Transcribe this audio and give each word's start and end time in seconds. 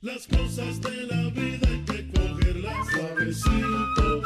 Las 0.00 0.28
cosas 0.28 0.80
de 0.80 1.02
la 1.08 1.28
vida 1.30 1.66
hay 1.66 1.84
que 1.84 2.12
cogerlas 2.12 2.86
suavecito. 2.88 4.22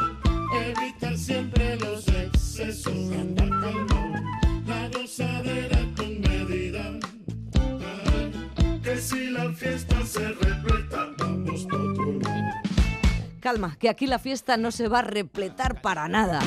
Evitar 0.67 1.17
siempre 1.17 1.75
los 1.77 2.07
excesos. 2.09 2.93
Andar 2.93 3.49
calmado. 3.49 4.23
La 4.67 4.89
gozadera 4.89 5.79
con 5.97 6.21
medida. 6.21 6.99
Que 8.83 8.97
si 8.97 9.31
la 9.31 9.51
fiesta 9.53 10.05
se 10.05 10.27
repleta, 10.33 11.07
vamos 11.17 11.65
por 11.65 11.81
otro. 11.81 12.19
Calma, 13.39 13.75
que 13.79 13.89
aquí 13.89 14.05
la 14.05 14.19
fiesta 14.19 14.57
no 14.57 14.69
se 14.69 14.87
va 14.87 14.99
a 14.99 15.01
repletar 15.01 15.81
para 15.81 16.07
nada. 16.07 16.39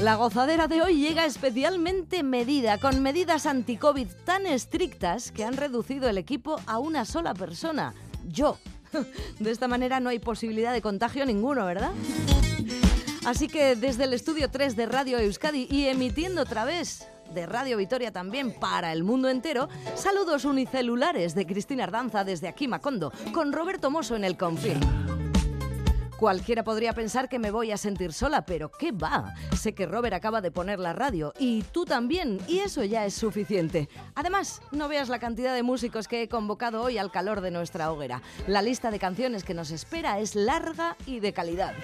La 0.00 0.14
gozadera 0.14 0.68
de 0.68 0.80
hoy 0.80 1.00
llega 1.00 1.26
especialmente 1.26 2.22
medida, 2.22 2.78
con 2.78 3.02
medidas 3.02 3.46
anti-COVID 3.46 4.06
tan 4.24 4.46
estrictas 4.46 5.32
que 5.32 5.44
han 5.44 5.56
reducido 5.56 6.08
el 6.08 6.18
equipo 6.18 6.60
a 6.66 6.78
una 6.78 7.04
sola 7.04 7.34
persona, 7.34 7.94
yo. 8.28 8.58
De 9.38 9.50
esta 9.50 9.68
manera 9.68 10.00
no 10.00 10.10
hay 10.10 10.18
posibilidad 10.18 10.72
de 10.72 10.82
contagio 10.82 11.26
ninguno, 11.26 11.66
¿verdad? 11.66 11.92
Así 13.24 13.48
que 13.48 13.74
desde 13.74 14.04
el 14.04 14.12
estudio 14.12 14.50
3 14.50 14.76
de 14.76 14.86
Radio 14.86 15.18
Euskadi 15.18 15.66
y 15.70 15.86
emitiendo 15.86 16.42
otra 16.42 16.66
vez 16.66 17.08
de 17.32 17.46
Radio 17.46 17.78
Vitoria 17.78 18.12
también 18.12 18.52
para 18.52 18.92
el 18.92 19.02
mundo 19.02 19.30
entero, 19.30 19.68
saludos 19.94 20.44
unicelulares 20.44 21.34
de 21.34 21.46
Cristina 21.46 21.84
Ardanza 21.84 22.22
desde 22.22 22.48
aquí 22.48 22.68
Macondo, 22.68 23.12
con 23.32 23.52
Roberto 23.52 23.90
Mosso 23.90 24.14
en 24.14 24.24
el 24.24 24.36
confín. 24.36 25.23
Cualquiera 26.18 26.62
podría 26.62 26.92
pensar 26.92 27.28
que 27.28 27.40
me 27.40 27.50
voy 27.50 27.72
a 27.72 27.76
sentir 27.76 28.12
sola, 28.12 28.46
pero 28.46 28.70
¿qué 28.70 28.92
va? 28.92 29.34
Sé 29.58 29.74
que 29.74 29.84
Robert 29.84 30.14
acaba 30.14 30.40
de 30.40 30.52
poner 30.52 30.78
la 30.78 30.92
radio 30.92 31.32
y 31.40 31.62
tú 31.72 31.84
también, 31.84 32.38
y 32.46 32.60
eso 32.60 32.84
ya 32.84 33.04
es 33.04 33.14
suficiente. 33.14 33.88
Además, 34.14 34.62
no 34.70 34.88
veas 34.88 35.08
la 35.08 35.18
cantidad 35.18 35.54
de 35.54 35.64
músicos 35.64 36.06
que 36.06 36.22
he 36.22 36.28
convocado 36.28 36.82
hoy 36.82 36.98
al 36.98 37.10
calor 37.10 37.40
de 37.40 37.50
nuestra 37.50 37.90
hoguera. 37.90 38.22
La 38.46 38.62
lista 38.62 38.92
de 38.92 39.00
canciones 39.00 39.42
que 39.42 39.54
nos 39.54 39.72
espera 39.72 40.20
es 40.20 40.36
larga 40.36 40.96
y 41.04 41.18
de 41.18 41.32
calidad. 41.32 41.74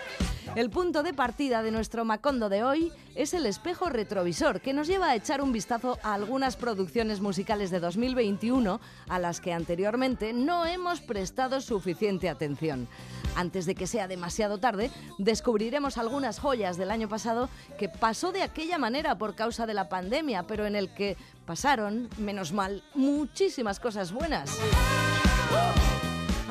El 0.57 0.71
punto 0.71 1.03
de 1.03 1.15
partida 1.15 1.63
de 1.63 1.71
nuestro 1.71 2.05
Macondo 2.05 2.49
de 2.49 2.65
hoy 2.65 2.93
es 3.15 3.35
el 3.35 3.47
espejo 3.47 3.89
retrovisor, 3.89 4.61
que 4.61 4.73
nos 4.73 4.89
lleva 4.89 5.11
a 5.11 5.15
echar 5.15 5.43
un 5.43 5.53
vistazo 5.53 5.99
a 6.03 6.15
algunas 6.15 6.57
producciones 6.57 7.21
musicales 7.21 7.71
de 7.71 7.79
2021 7.79 8.81
a 9.09 9.19
las 9.19 9.41
que 9.41 9.53
anteriormente 9.53 10.33
no 10.33 10.67
hemos 10.67 11.01
prestado 11.01 11.61
suficiente 11.61 12.29
atención. 12.29 12.89
Antes 13.37 13.65
de 13.65 13.77
que 13.77 13.87
sea 13.87 14.09
demasiado 14.21 14.59
tarde, 14.59 14.91
descubriremos 15.17 15.97
algunas 15.97 16.39
joyas 16.39 16.77
del 16.77 16.91
año 16.91 17.09
pasado 17.09 17.49
que 17.79 17.89
pasó 17.89 18.33
de 18.33 18.43
aquella 18.43 18.77
manera 18.77 19.17
por 19.17 19.35
causa 19.35 19.65
de 19.65 19.73
la 19.73 19.89
pandemia, 19.89 20.43
pero 20.43 20.67
en 20.67 20.77
el 20.77 20.93
que 20.93 21.17
pasaron, 21.47 22.11
menos 22.19 22.53
mal, 22.53 22.85
muchísimas 22.95 23.81
cosas 23.81 24.13
buenas. 24.13 24.59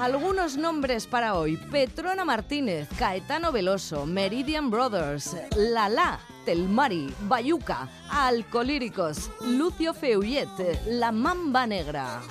Algunos 0.02 0.58
nombres 0.58 1.06
para 1.06 1.36
hoy: 1.36 1.58
Petrona 1.58 2.26
Martínez, 2.26 2.90
Caetano 2.98 3.52
Veloso, 3.52 4.08
Meridian 4.08 4.72
Brothers, 4.72 5.38
Lala, 5.56 6.20
Telmari, 6.46 7.14
Bayuca, 7.28 7.88
Alcolíricos, 8.10 9.30
Lucio 9.42 9.94
Feuyet, 9.94 10.50
La 10.88 11.12
Mamba 11.12 11.68
Negra. 11.68 12.22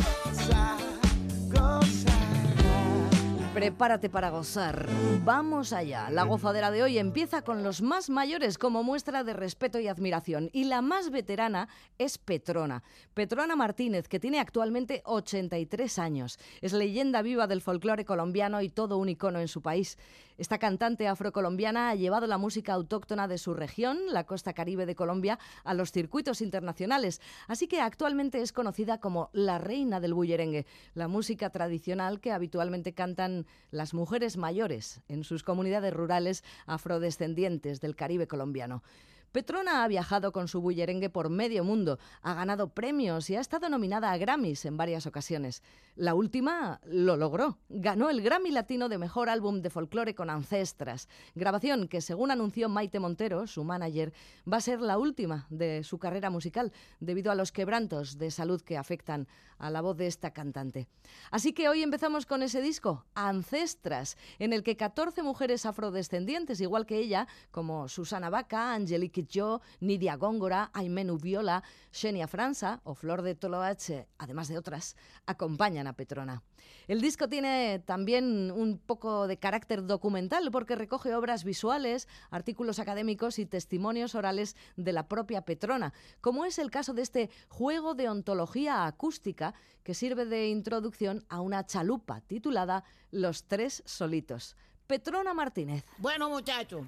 Prepárate 3.59 4.09
para 4.09 4.31
gozar. 4.31 4.87
Vamos 5.25 5.73
allá. 5.73 6.11
La 6.11 6.23
gozadera 6.23 6.71
de 6.71 6.85
hoy 6.85 6.97
empieza 6.97 7.43
con 7.43 7.65
los 7.65 7.83
más 7.83 8.09
mayores 8.09 8.57
como 8.57 8.85
muestra 8.85 9.25
de 9.25 9.33
respeto 9.33 9.81
y 9.81 9.89
admiración. 9.89 10.49
Y 10.53 10.67
la 10.67 10.81
más 10.81 11.11
veterana 11.11 11.69
es 11.99 12.19
Petrona. 12.19 12.85
Petrona 13.15 13.57
Martínez, 13.57 14.07
que 14.07 14.21
tiene 14.21 14.39
actualmente 14.39 15.03
83 15.05 15.99
años. 15.99 16.39
Es 16.61 16.73
leyenda 16.73 17.21
viva 17.21 17.49
del 17.49 17.61
folclore 17.61 18.05
colombiano 18.05 18.63
y 18.63 18.69
todo 18.69 18.97
un 18.97 19.09
icono 19.09 19.41
en 19.41 19.49
su 19.49 19.61
país. 19.61 19.99
Esta 20.39 20.59
cantante 20.59 21.09
afrocolombiana 21.09 21.91
ha 21.91 21.97
llevado 21.97 22.29
la 22.29 22.39
música 22.39 22.73
autóctona 22.73 23.27
de 23.27 23.39
su 23.39 23.55
región, 23.55 23.99
la 24.07 24.23
costa 24.23 24.53
caribe 24.53 24.87
de 24.87 24.95
Colombia, 24.95 25.41
a 25.65 25.75
los 25.75 25.91
circuitos 25.91 26.41
internacionales. 26.41 27.21
Así 27.49 27.67
que 27.67 27.81
actualmente 27.81 28.41
es 28.41 28.53
conocida 28.53 29.01
como 29.01 29.31
la 29.33 29.59
reina 29.59 29.99
del 29.99 30.15
bullerengue, 30.15 30.65
la 30.95 31.09
música 31.09 31.51
tradicional 31.51 32.21
que 32.21 32.31
habitualmente 32.31 32.95
cantan 32.95 33.47
las 33.73 33.95
mujeres 33.95 34.37
mayores 34.37 35.01
en 35.09 35.25
sus 35.25 35.43
comunidades 35.43 35.93
rurales 35.93 36.45
afrodescendientes 36.67 37.81
del 37.81 37.97
Caribe 37.97 38.29
colombiano. 38.29 38.85
Petrona 39.33 39.85
ha 39.85 39.89
viajado 39.89 40.33
con 40.33 40.49
su 40.49 40.61
bullerengue 40.61 41.11
por 41.11 41.29
medio 41.29 41.63
mundo, 41.63 41.99
ha 42.23 42.35
ganado 42.35 42.71
premios 42.71 43.29
y 43.29 43.37
ha 43.37 43.41
estado 43.41 43.69
nominada 43.69 44.11
a 44.11 44.17
Grammys 44.17 44.65
en 44.65 44.77
varias 44.77 45.07
ocasiones. 45.07 45.63
La 45.97 46.15
última 46.15 46.81
lo 46.85 47.17
logró, 47.17 47.59
ganó 47.69 48.09
el 48.09 48.23
Grammy 48.23 48.51
Latino 48.51 48.89
de 48.89 48.99
Mejor 48.99 49.29
Álbum 49.29 49.61
de 49.61 49.69
Folclore 49.69 50.15
con 50.15 50.31
Ancestras, 50.31 51.09
grabación 51.35 51.89
que 51.89 52.01
según 52.01 52.31
anunció 52.31 52.69
Maite 52.69 53.01
Montero, 53.01 53.47
su 53.47 53.65
manager, 53.65 54.13
va 54.51 54.59
a 54.59 54.63
ser 54.63 54.81
la 54.81 54.97
última 54.97 55.47
de 55.51 55.83
su 55.85 55.99
carrera 55.99 56.31
musical 56.31 56.73
debido 57.01 57.31
a 57.31 57.35
los 57.35 57.53
quebrantos 57.53 58.17
de 58.17 58.31
salud 58.31 58.63
que 58.63 58.79
afectan 58.79 59.29
a 59.59 59.71
la 59.71 59.81
voz 59.81 59.97
de 59.97 60.07
esta 60.07 60.33
cantante. 60.33 60.87
Así 61.31 61.53
que 61.53 61.69
hoy 61.69 61.83
empezamos 61.83 62.27
con 62.27 62.43
ese 62.43 62.63
disco, 62.63 63.05
Ancestras, 63.15 64.17
en 64.39 64.53
el 64.53 64.63
que 64.63 64.77
14 64.77 65.23
mujeres 65.23 65.67
afrodescendientes, 65.67 66.61
igual 66.61 66.87
que 66.87 66.99
ella, 66.99 67.27
como 67.51 67.89
Susana 67.89 68.31
Vaca, 68.31 68.73
Angelique 68.75 69.18
Jo, 69.27 69.61
Nidia 69.81 70.17
Góngora, 70.17 70.71
Aimenu 70.75 71.19
Viola, 71.19 71.63
Xenia 71.91 72.29
Franza 72.29 72.81
o 72.85 72.95
Flor 72.95 73.23
de 73.23 73.35
Toloache, 73.35 74.09
además 74.19 74.49
de 74.49 74.59
otras, 74.59 74.97
acompañan 75.27 75.87
a 75.87 75.95
Petrona. 75.95 76.43
El 76.87 77.01
disco 77.01 77.29
tiene 77.29 77.83
también 77.85 78.51
un 78.51 78.79
poco 78.79 79.27
de 79.27 79.39
carácter 79.39 79.87
documental 79.87 80.51
porque 80.51 80.75
recoge 80.75 81.15
obras 81.15 81.45
visuales, 81.45 82.09
artículos 82.31 82.79
académicos 82.79 83.39
y 83.39 83.47
testimonios 83.47 84.15
orales 84.15 84.57
de 84.77 84.93
la 84.93 85.09
propia 85.09 85.43
Petrona, 85.43 85.93
como 86.21 86.45
es 86.45 86.59
el 86.59 86.71
caso 86.71 86.95
de 86.95 87.03
este 87.03 87.31
juego 87.49 87.95
de 87.95 88.09
ontología 88.09 88.87
acústica 88.87 89.55
que 89.83 89.95
sirve 89.95 90.25
de 90.25 90.49
introducción 90.49 91.25
a 91.29 91.41
una 91.41 91.67
chalupa 91.67 92.21
titulada 92.23 92.85
Los 93.11 93.45
Tres 93.45 93.83
Solitos. 93.87 94.57
Petrona 94.87 95.35
Martínez. 95.35 95.85
Bueno, 95.99 96.31
muchachos, 96.31 96.87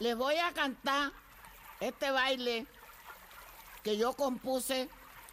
les 0.00 0.16
voy 0.16 0.34
a 0.36 0.52
cantar 0.52 1.12
este 1.80 2.10
baile 2.10 2.66
que 3.82 3.96
yo 3.96 4.14
compuse 4.14 4.88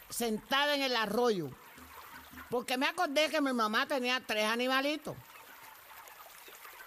sentada 0.09 0.76
en 0.76 0.84
el 0.84 0.96
arroyo. 0.96 1.50
Porque 2.50 2.78
me 2.78 2.86
acordé 2.86 3.30
que 3.30 3.42
mi 3.42 3.54
mamá 3.54 3.88
tenía 3.88 4.22
tres 4.26 4.46
animalitos. 4.46 5.16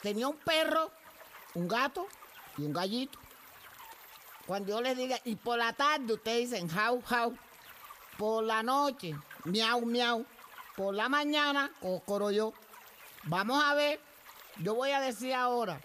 Tenía 0.02 0.28
un 0.28 0.36
perro, 0.36 0.90
un 1.54 1.66
gato 1.66 2.06
y 2.56 2.62
un 2.62 2.72
gallito. 2.72 3.18
Cuando 4.46 4.70
yo 4.70 4.80
les 4.80 4.96
diga, 4.96 5.18
y 5.24 5.34
por 5.34 5.58
la 5.58 5.72
tarde 5.72 6.14
ustedes 6.14 6.50
dicen 6.50 6.68
jau, 6.68 7.02
jau. 7.02 7.36
Por 8.16 8.44
la 8.44 8.62
noche, 8.62 9.16
miau, 9.44 9.84
miau. 9.84 10.24
Por 10.76 10.94
la 10.94 11.08
mañana, 11.08 11.72
cocoroyo. 11.80 12.52
Vamos 13.24 13.62
a 13.64 13.74
ver, 13.74 14.00
yo 14.58 14.74
voy 14.74 14.92
a 14.92 15.00
decir 15.00 15.34
ahora. 15.34 15.80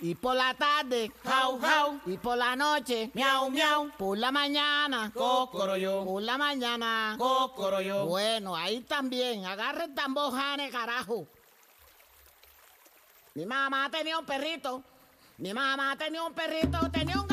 Y 0.00 0.14
por 0.14 0.36
la 0.36 0.52
tarde, 0.52 1.10
jau, 1.24 1.58
jau. 1.58 2.00
Y 2.06 2.18
por 2.18 2.36
la 2.36 2.54
noche, 2.54 3.10
miau, 3.14 3.48
miau. 3.50 3.90
Por 3.96 4.18
la 4.18 4.30
mañana, 4.30 5.10
Cocoroyo. 5.14 6.04
por 6.04 6.22
la 6.22 6.36
mañana. 6.36 7.16
Cocoroyo. 7.18 8.04
Bueno, 8.04 8.54
ahí 8.54 8.82
también. 8.82 9.46
Agarre 9.46 9.84
el 9.84 9.94
tambor, 9.94 10.32
Jane, 10.34 10.68
carajo. 10.70 11.26
Mi 13.34 13.46
mamá 13.46 13.90
tenía 13.90 14.18
un 14.18 14.26
perrito. 14.26 14.82
Mi 15.38 15.52
mamá 15.52 15.96
tenía 15.96 16.22
un 16.22 16.32
perrito, 16.32 16.90
tenía 16.90 17.20
un 17.20 17.25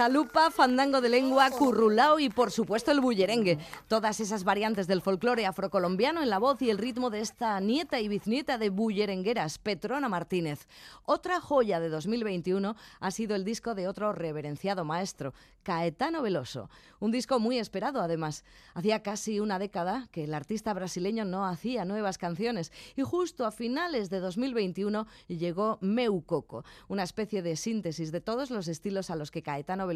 Chalupa, 0.00 0.50
fandango 0.50 1.02
de 1.02 1.10
lengua, 1.10 1.50
currulao 1.50 2.18
y 2.20 2.30
por 2.30 2.50
supuesto 2.50 2.90
el 2.90 3.00
bullerengue. 3.00 3.58
Todas 3.86 4.20
esas 4.20 4.44
variantes 4.44 4.86
del 4.86 5.02
folclore 5.02 5.44
afrocolombiano 5.44 6.22
en 6.22 6.30
la 6.30 6.38
voz 6.38 6.62
y 6.62 6.70
el 6.70 6.78
ritmo 6.78 7.10
de 7.10 7.20
esta 7.20 7.60
nieta 7.60 8.00
y 8.00 8.08
biznieta 8.08 8.56
de 8.56 8.70
bullerengueras, 8.70 9.58
Petrona 9.58 10.08
Martínez. 10.08 10.68
Otra 11.04 11.38
joya 11.38 11.80
de 11.80 11.90
2021 11.90 12.76
ha 12.98 13.10
sido 13.10 13.36
el 13.36 13.44
disco 13.44 13.74
de 13.74 13.88
otro 13.88 14.14
reverenciado 14.14 14.86
maestro, 14.86 15.34
Caetano 15.62 16.22
Veloso. 16.22 16.70
Un 16.98 17.10
disco 17.10 17.38
muy 17.38 17.58
esperado 17.58 18.00
además. 18.00 18.44
Hacía 18.72 19.02
casi 19.02 19.38
una 19.38 19.58
década 19.58 20.08
que 20.10 20.24
el 20.24 20.32
artista 20.32 20.72
brasileño 20.72 21.26
no 21.26 21.46
hacía 21.46 21.84
nuevas 21.84 22.16
canciones 22.16 22.72
y 22.96 23.02
justo 23.02 23.44
a 23.44 23.50
finales 23.50 24.08
de 24.08 24.20
2021 24.20 25.06
llegó 25.28 25.76
Meu 25.82 26.22
Coco, 26.22 26.64
una 26.88 27.02
especie 27.02 27.42
de 27.42 27.56
síntesis 27.56 28.12
de 28.12 28.22
todos 28.22 28.50
los 28.50 28.66
estilos 28.66 29.10
a 29.10 29.16
los 29.16 29.30
que 29.30 29.42
Caetano 29.42 29.89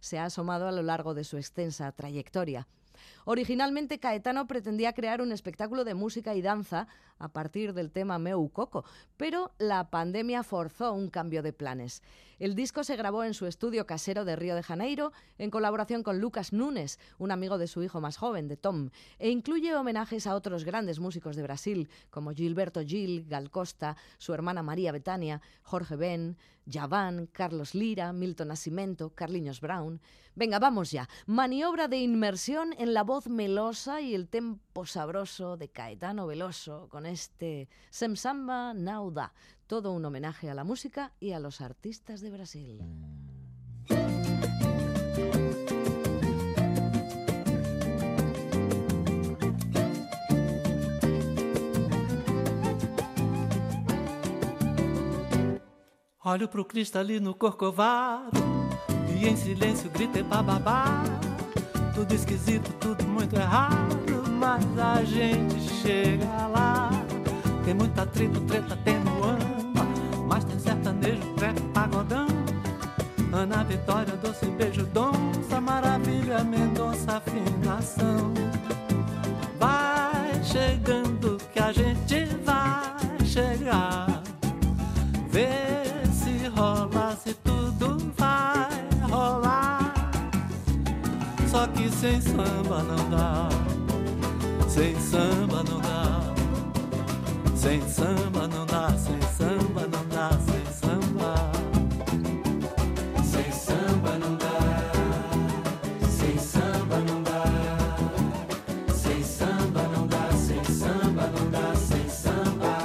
Se 0.00 0.18
ha 0.18 0.26
asomado 0.26 0.68
a 0.68 0.72
lo 0.72 0.82
largo 0.82 1.14
de 1.14 1.24
su 1.24 1.36
extensa 1.36 1.90
trayectoria. 1.92 2.66
Originalmente 3.30 4.00
Caetano 4.00 4.46
pretendía 4.46 4.94
crear 4.94 5.20
un 5.20 5.32
espectáculo 5.32 5.84
de 5.84 5.92
música 5.92 6.34
y 6.34 6.40
danza 6.40 6.88
a 7.18 7.28
partir 7.28 7.74
del 7.74 7.90
tema 7.90 8.18
Meu 8.18 8.48
Coco, 8.48 8.86
pero 9.18 9.52
la 9.58 9.90
pandemia 9.90 10.42
forzó 10.42 10.94
un 10.94 11.10
cambio 11.10 11.42
de 11.42 11.52
planes. 11.52 12.02
El 12.38 12.54
disco 12.54 12.84
se 12.84 12.96
grabó 12.96 13.24
en 13.24 13.34
su 13.34 13.44
estudio 13.44 13.84
casero 13.84 14.24
de 14.24 14.34
Río 14.34 14.54
de 14.54 14.62
Janeiro 14.62 15.12
en 15.36 15.50
colaboración 15.50 16.02
con 16.02 16.20
Lucas 16.20 16.54
Nunes, 16.54 16.98
un 17.18 17.30
amigo 17.30 17.58
de 17.58 17.66
su 17.66 17.82
hijo 17.82 18.00
más 18.00 18.16
joven, 18.16 18.48
de 18.48 18.56
Tom, 18.56 18.88
e 19.18 19.28
incluye 19.28 19.74
homenajes 19.74 20.26
a 20.26 20.34
otros 20.34 20.64
grandes 20.64 20.98
músicos 20.98 21.36
de 21.36 21.42
Brasil, 21.42 21.90
como 22.08 22.32
Gilberto 22.32 22.80
Gil, 22.80 23.26
Gal 23.28 23.50
Costa, 23.50 23.98
su 24.16 24.32
hermana 24.32 24.62
María 24.62 24.90
Betania, 24.90 25.42
Jorge 25.62 25.96
Ben, 25.96 26.38
Javan, 26.70 27.26
Carlos 27.26 27.74
Lira, 27.74 28.12
Milton 28.12 28.48
Nascimento, 28.48 29.10
Carliños 29.10 29.60
Brown. 29.60 30.00
Venga, 30.34 30.58
vamos 30.58 30.92
ya. 30.92 31.08
Maniobra 31.26 31.88
de 31.88 31.98
inmersión 31.98 32.74
en 32.78 32.94
la 32.94 33.02
voz 33.02 33.17
melosa 33.26 34.00
y 34.00 34.14
el 34.14 34.28
tempo 34.28 34.86
sabroso 34.86 35.56
de 35.56 35.68
Caetano 35.68 36.26
Veloso 36.26 36.88
con 36.88 37.06
este 37.06 37.68
Sem 37.90 38.14
Samba 38.14 38.74
Nauda. 38.74 39.32
Todo 39.66 39.92
un 39.92 40.04
homenaje 40.04 40.48
a 40.48 40.54
la 40.54 40.64
música 40.64 41.12
y 41.18 41.32
a 41.32 41.40
los 41.40 41.60
artistas 41.60 42.20
de 42.20 42.30
Brasil. 42.30 42.80
Olho 56.20 56.48
pro 56.48 56.68
cristalino 56.68 57.34
corcovado 57.34 58.38
e 59.18 59.26
em 59.26 59.34
silêncio 59.34 59.90
grito 59.90 60.18
é 60.18 60.22
bababá. 60.22 61.27
Tudo 61.98 62.14
esquisito, 62.14 62.72
tudo 62.78 63.04
muito 63.08 63.34
errado, 63.34 64.22
mas 64.38 64.64
a 64.78 65.02
gente 65.02 65.58
chega 65.82 66.46
lá. 66.46 66.90
Tem 67.64 67.74
muito 67.74 68.00
atrito, 68.00 68.40
treta, 68.42 68.76
tem 68.84 69.00
no 69.00 69.24
amba, 69.24 69.84
mas 70.28 70.44
tem 70.44 70.60
sertanejo, 70.60 71.20
treco, 71.34 71.60
pagodão. 71.74 72.28
Ana 73.32 73.64
Vitória, 73.64 74.14
doce 74.16 74.46
beijo, 74.46 74.86
donça, 74.86 75.60
maravilha, 75.60 76.44
Mendonça, 76.44 77.16
afinação. 77.16 78.32
samba 92.78 92.82
não 92.84 93.10
dá, 93.10 93.48
sem 94.68 95.00
samba 95.00 95.64
não 95.64 95.80
dá, 95.80 96.20
sem 97.56 97.82
samba 97.88 98.46
não 98.46 98.66
dá, 98.66 98.88
sem 98.96 99.20
samba 99.36 99.88
não 99.90 100.06
dá, 100.08 100.30
sem 100.46 100.64
samba. 100.72 101.34
Sem 103.24 103.50
samba 103.52 104.18
não 104.18 104.36
dá, 104.36 104.92
sem 106.08 106.38
samba 106.38 106.98
não 106.98 107.22
dá, 107.22 107.42
sem 108.94 109.22
samba 109.24 109.82
não 109.92 110.06
dá, 110.06 110.30
sem 110.32 110.64
samba 110.64 111.30
não 111.36 111.50
dá, 111.50 111.74
sem 111.74 112.08
samba. 112.08 112.78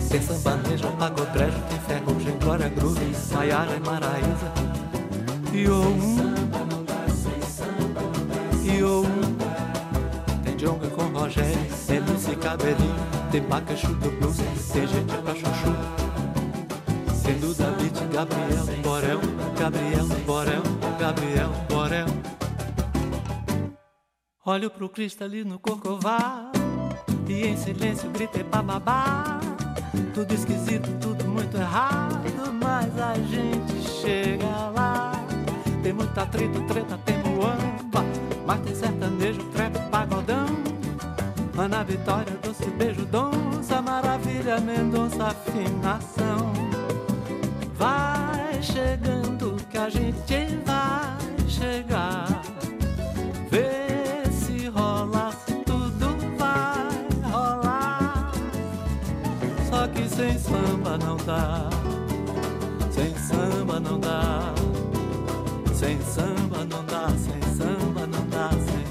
Sem 0.00 0.20
sambanejo, 0.20 0.92
pagotrejo, 0.98 1.58
tem 1.68 1.80
ferrugem, 1.80 2.38
glória, 2.38 2.68
groove, 2.68 3.16
Maiara 3.32 3.74
e 3.74 3.80
Maraísa, 3.80 4.52
e 5.54 5.66
ou 5.68 5.86
um. 5.86 6.41
Com 11.32 11.40
Rogério, 11.40 11.58
MC 11.88 12.36
Cabelinho, 12.36 12.94
tem 13.30 13.42
Bacachu 13.42 13.94
do 13.94 14.10
Blues, 14.18 14.36
tem 14.72 14.86
gente 14.86 15.16
pra 15.22 15.34
chuchu. 15.34 16.02
Duda 17.40 17.70
Beat, 17.72 18.12
Gabriel, 18.12 18.82
Borel, 18.82 19.20
Gabriel, 19.58 20.06
Borel, 20.26 20.62
Gabriel, 21.00 21.50
Borel. 21.68 22.06
Olho 24.44 24.70
pro 24.70 24.88
cristalino 24.88 25.58
corcovado 25.58 26.58
e 27.26 27.46
em 27.46 27.56
silêncio 27.56 28.10
gritei 28.10 28.42
bababá. 28.42 29.40
Tudo 30.14 30.34
esquisito, 30.34 30.90
tudo 31.00 31.24
muito 31.24 31.56
errado, 31.56 32.52
mas 32.62 32.98
a 32.98 33.14
gente 33.14 33.88
chega 34.00 34.68
lá. 34.76 35.12
Tem 35.82 35.92
muita 35.92 36.26
treta, 36.26 36.60
treta, 36.68 36.98
tem 36.98 37.18
muamba, 37.18 38.04
mas 38.46 38.60
tem 38.60 38.74
sertanejo. 38.74 39.21
Vitória, 41.84 42.38
doce 42.42 42.70
beijo, 42.70 43.04
donça, 43.06 43.82
maravilha, 43.82 44.60
Mendonça, 44.60 45.26
afinação. 45.26 46.52
Vai 47.74 48.62
chegando 48.62 49.56
que 49.68 49.76
a 49.76 49.88
gente 49.88 50.60
vai 50.64 51.48
chegar. 51.48 52.42
Vê 53.50 54.30
se 54.30 54.68
rola, 54.68 55.32
se 55.44 55.54
tudo 55.64 56.16
vai 56.38 57.30
rolar. 57.30 58.30
Só 59.68 59.88
que 59.88 60.08
sem 60.08 60.38
samba 60.38 60.96
não 60.98 61.16
dá. 61.16 61.68
Sem 62.92 63.14
samba 63.16 63.80
não 63.80 63.98
dá. 63.98 64.54
Sem 65.74 66.00
samba 66.00 66.64
não 66.64 66.84
dá. 66.84 67.08
Sem 67.08 67.42
samba 67.56 68.06
não 68.06 68.24
dá. 68.28 68.50
Sem 68.50 68.81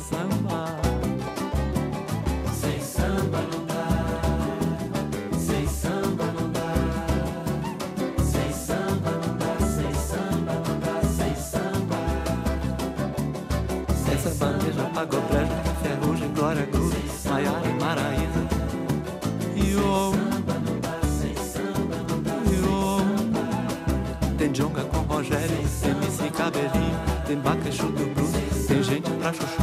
Tem 27.25 27.37
Bacachu 27.37 27.85
do 27.87 28.13
Blues, 28.13 28.65
tem 28.67 28.83
gente 28.83 29.09
pra 29.11 29.31
chuchu. 29.31 29.61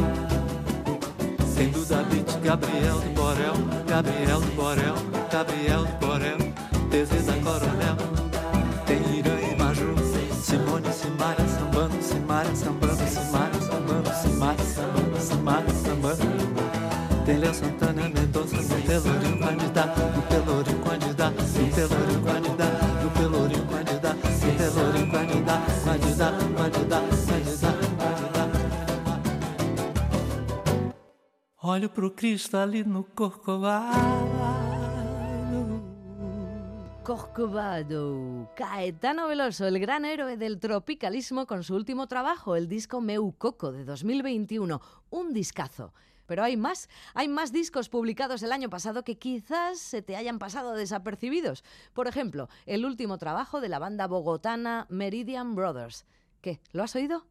Tem 1.54 1.68
Duda 1.68 2.02
Beat, 2.04 2.40
Gabriel 2.42 3.00
do 3.00 3.10
Borel, 3.14 3.54
Gabriel 3.86 4.40
do 4.40 4.56
Borel, 4.56 4.94
Gabriel 5.30 5.84
do 5.84 6.06
Borel, 6.06 6.38
TZ 6.88 7.26
da 7.26 7.32
Coronel. 7.44 7.96
Tem 8.86 9.18
Irã 9.18 9.38
e 9.38 9.56
Maju, 9.56 9.94
Simone, 10.40 10.90
Simara, 10.92 11.46
sambando, 11.46 12.02
Simara, 12.02 12.56
sambando, 12.56 13.06
Simara, 13.06 13.60
sambando, 13.60 14.14
Simara, 14.14 14.64
sambando, 14.64 15.20
Simara, 15.20 15.70
sambando. 15.74 17.24
Tem 17.26 17.36
Léo 17.36 17.52
Santana, 17.52 18.08
Mendonça, 18.08 18.56
no 18.56 18.82
Pelourinho, 18.82 19.38
candidato, 19.40 20.00
no 20.00 20.22
Pelourinho, 20.22 20.78
candidato, 20.78 21.42
no 21.42 22.07
Olho. 31.78 31.92
Corcovado. 37.04 38.50
Caetano 38.56 39.28
Veloso, 39.28 39.64
el 39.66 39.78
gran 39.78 40.04
héroe 40.04 40.36
del 40.36 40.58
tropicalismo 40.58 41.46
con 41.46 41.62
su 41.62 41.76
último 41.76 42.08
trabajo, 42.08 42.56
el 42.56 42.66
disco 42.66 43.00
Meu 43.00 43.32
Coco 43.38 43.70
de 43.70 43.84
2021. 43.84 44.80
Un 45.10 45.32
discazo. 45.32 45.94
Pero 46.26 46.42
hay 46.42 46.56
más, 46.56 46.88
hay 47.14 47.28
más 47.28 47.52
discos 47.52 47.88
publicados 47.88 48.42
el 48.42 48.50
año 48.50 48.68
pasado 48.68 49.04
que 49.04 49.16
quizás 49.16 49.78
se 49.78 50.02
te 50.02 50.16
hayan 50.16 50.40
pasado 50.40 50.74
desapercibidos. 50.74 51.62
Por 51.94 52.08
ejemplo, 52.08 52.48
el 52.66 52.84
último 52.84 53.18
trabajo 53.18 53.60
de 53.60 53.68
la 53.68 53.78
banda 53.78 54.08
bogotana 54.08 54.86
Meridian 54.90 55.54
Brothers. 55.54 56.06
¿Qué? 56.40 56.60
¿Lo 56.72 56.82
has 56.82 56.96
oído? 56.96 57.24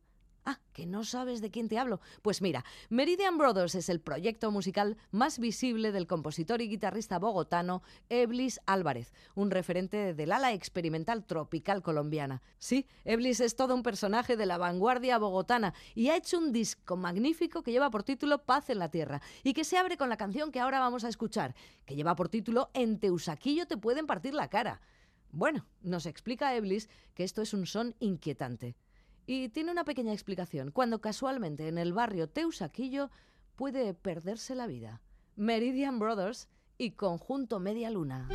Ah, 0.50 0.62
que 0.72 0.86
no 0.86 1.04
sabes 1.04 1.42
de 1.42 1.52
quién 1.52 1.68
te 1.68 1.78
hablo. 1.78 2.00
Pues 2.22 2.42
mira, 2.42 2.64
Meridian 2.88 3.38
Brothers 3.38 3.76
es 3.76 3.90
el 3.90 4.00
proyecto 4.00 4.50
musical 4.50 4.96
más 5.12 5.40
visible 5.40 5.92
del 5.92 6.08
compositor 6.08 6.62
y 6.62 6.70
guitarrista 6.70 7.20
bogotano 7.20 7.84
Eblis 8.08 8.62
Álvarez, 8.66 9.12
un 9.36 9.52
referente 9.52 10.14
del 10.14 10.32
ala 10.32 10.54
experimental 10.54 11.26
tropical 11.26 11.82
colombiana. 11.82 12.42
Sí, 12.60 12.88
Eblis 13.04 13.42
es 13.42 13.58
todo 13.58 13.76
un 13.76 13.84
personaje 13.84 14.38
de 14.38 14.46
la 14.46 14.58
vanguardia 14.58 15.18
bogotana 15.18 15.74
y 15.94 16.08
ha 16.12 16.16
hecho 16.16 16.38
un 16.38 16.54
disco 16.54 16.96
magnífico 16.96 17.62
que 17.62 17.74
lleva 17.74 17.92
por 17.92 18.04
título 18.04 18.46
Paz 18.46 18.70
en 18.70 18.80
la 18.80 18.90
Tierra 18.90 19.22
y 19.44 19.52
que 19.52 19.66
se 19.66 19.78
abre 19.78 19.98
con 19.98 20.08
la 20.08 20.16
canción 20.16 20.54
que 20.54 20.62
ahora 20.62 20.80
vamos 20.80 21.04
a 21.04 21.10
escuchar, 21.10 21.56
que 21.86 21.98
lleva 21.98 22.16
por 22.16 22.30
título 22.30 22.70
En 22.74 23.00
Teusaquillo 23.00 23.68
te 23.68 23.76
pueden 23.76 24.08
partir 24.08 24.34
la 24.34 24.48
cara. 24.48 24.80
Bueno, 25.30 25.66
nos 25.82 26.06
explica 26.06 26.56
Eblis 26.56 26.88
que 27.16 27.26
esto 27.26 27.42
es 27.42 27.54
un 27.54 27.66
son 27.66 27.96
inquietante. 28.00 28.78
Y 29.28 29.50
tiene 29.50 29.72
una 29.72 29.84
pequeña 29.84 30.14
explicación. 30.14 30.72
Cuando 30.72 31.02
casualmente 31.02 31.68
en 31.68 31.78
el 31.78 31.94
barrio 31.94 32.30
Teusaquillo 32.30 33.12
puede 33.58 33.94
perderse 33.94 34.56
la 34.56 34.68
vida. 34.68 35.02
Meridian 35.36 36.00
Brothers 36.00 36.48
y 36.78 36.92
Conjunto 36.92 37.60
Media 37.60 37.92
Luna. 37.92 38.30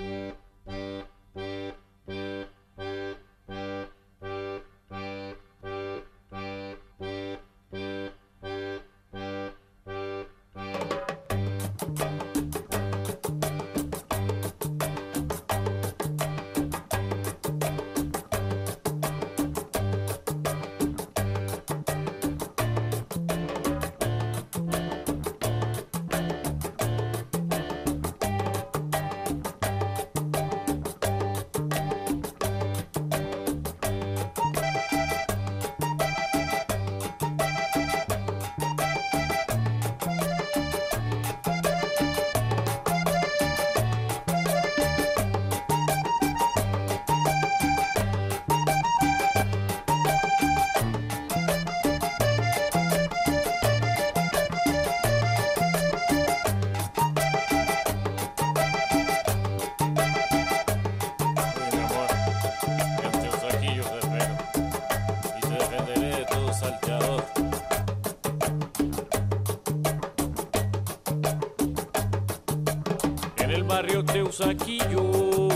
Teusaquillo 74.35 75.49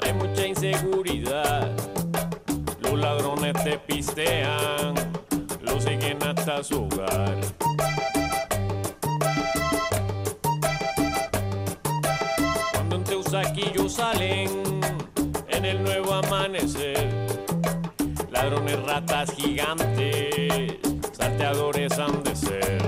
hay 0.00 0.12
mucha 0.12 0.46
inseguridad. 0.46 1.72
Los 2.80 2.92
ladrones 2.92 3.54
te 3.64 3.76
pistean, 3.76 4.94
los 5.60 5.82
siguen 5.82 6.22
hasta 6.22 6.62
su 6.62 6.84
hogar. 6.84 7.40
Cuando 12.72 12.96
en 12.96 13.02
Teusaquillo 13.02 13.88
salen 13.88 14.80
en 15.48 15.64
el 15.64 15.82
nuevo 15.82 16.14
amanecer. 16.14 17.26
Ladrones, 18.30 18.80
ratas 18.84 19.32
gigantes, 19.32 20.76
salteadores 21.10 21.98
han 21.98 22.22
de 22.22 22.36
ser. 22.36 22.84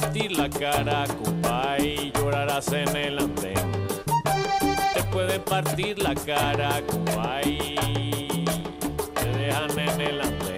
Partir 0.00 0.32
la 0.32 0.48
cara, 0.48 1.04
compa, 1.22 1.76
y 1.78 2.10
llorarás 2.12 2.72
en 2.72 2.96
el 2.96 3.18
andén. 3.18 3.72
pueden 5.12 5.42
partir 5.42 5.98
la 5.98 6.14
cara, 6.14 6.80
compay. 6.86 7.74
Te 9.14 9.28
dejan 9.38 9.78
en 9.78 10.00
el 10.00 10.20
andén. 10.22 10.49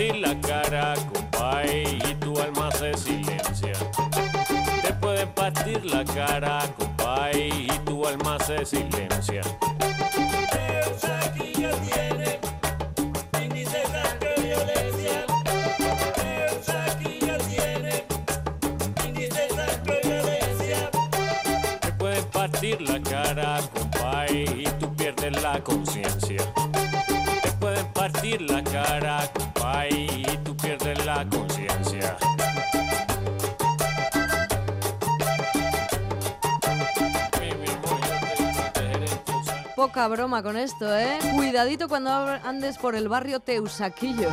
Partir 0.00 0.16
la 0.22 0.34
cara, 0.40 0.94
compay, 1.12 1.98
y 2.08 2.14
tu 2.14 2.40
alma 2.40 2.70
se 2.70 2.94
silencia. 2.94 3.72
Te 4.82 4.94
pueden 4.94 5.28
partir 5.34 5.84
la 5.84 6.02
cara, 6.06 6.62
compay, 6.78 7.66
y 7.70 7.78
tu 7.84 8.06
alma 8.06 8.38
se 8.38 8.64
silencia. 8.64 9.09
Broma 40.08 40.42
con 40.42 40.56
esto, 40.56 40.96
¿eh? 40.96 41.18
Cuidadito 41.34 41.88
cuando 41.88 42.10
andes 42.10 42.78
por 42.78 42.94
el 42.94 43.08
barrio 43.08 43.40
Teusaquillo. 43.40 44.30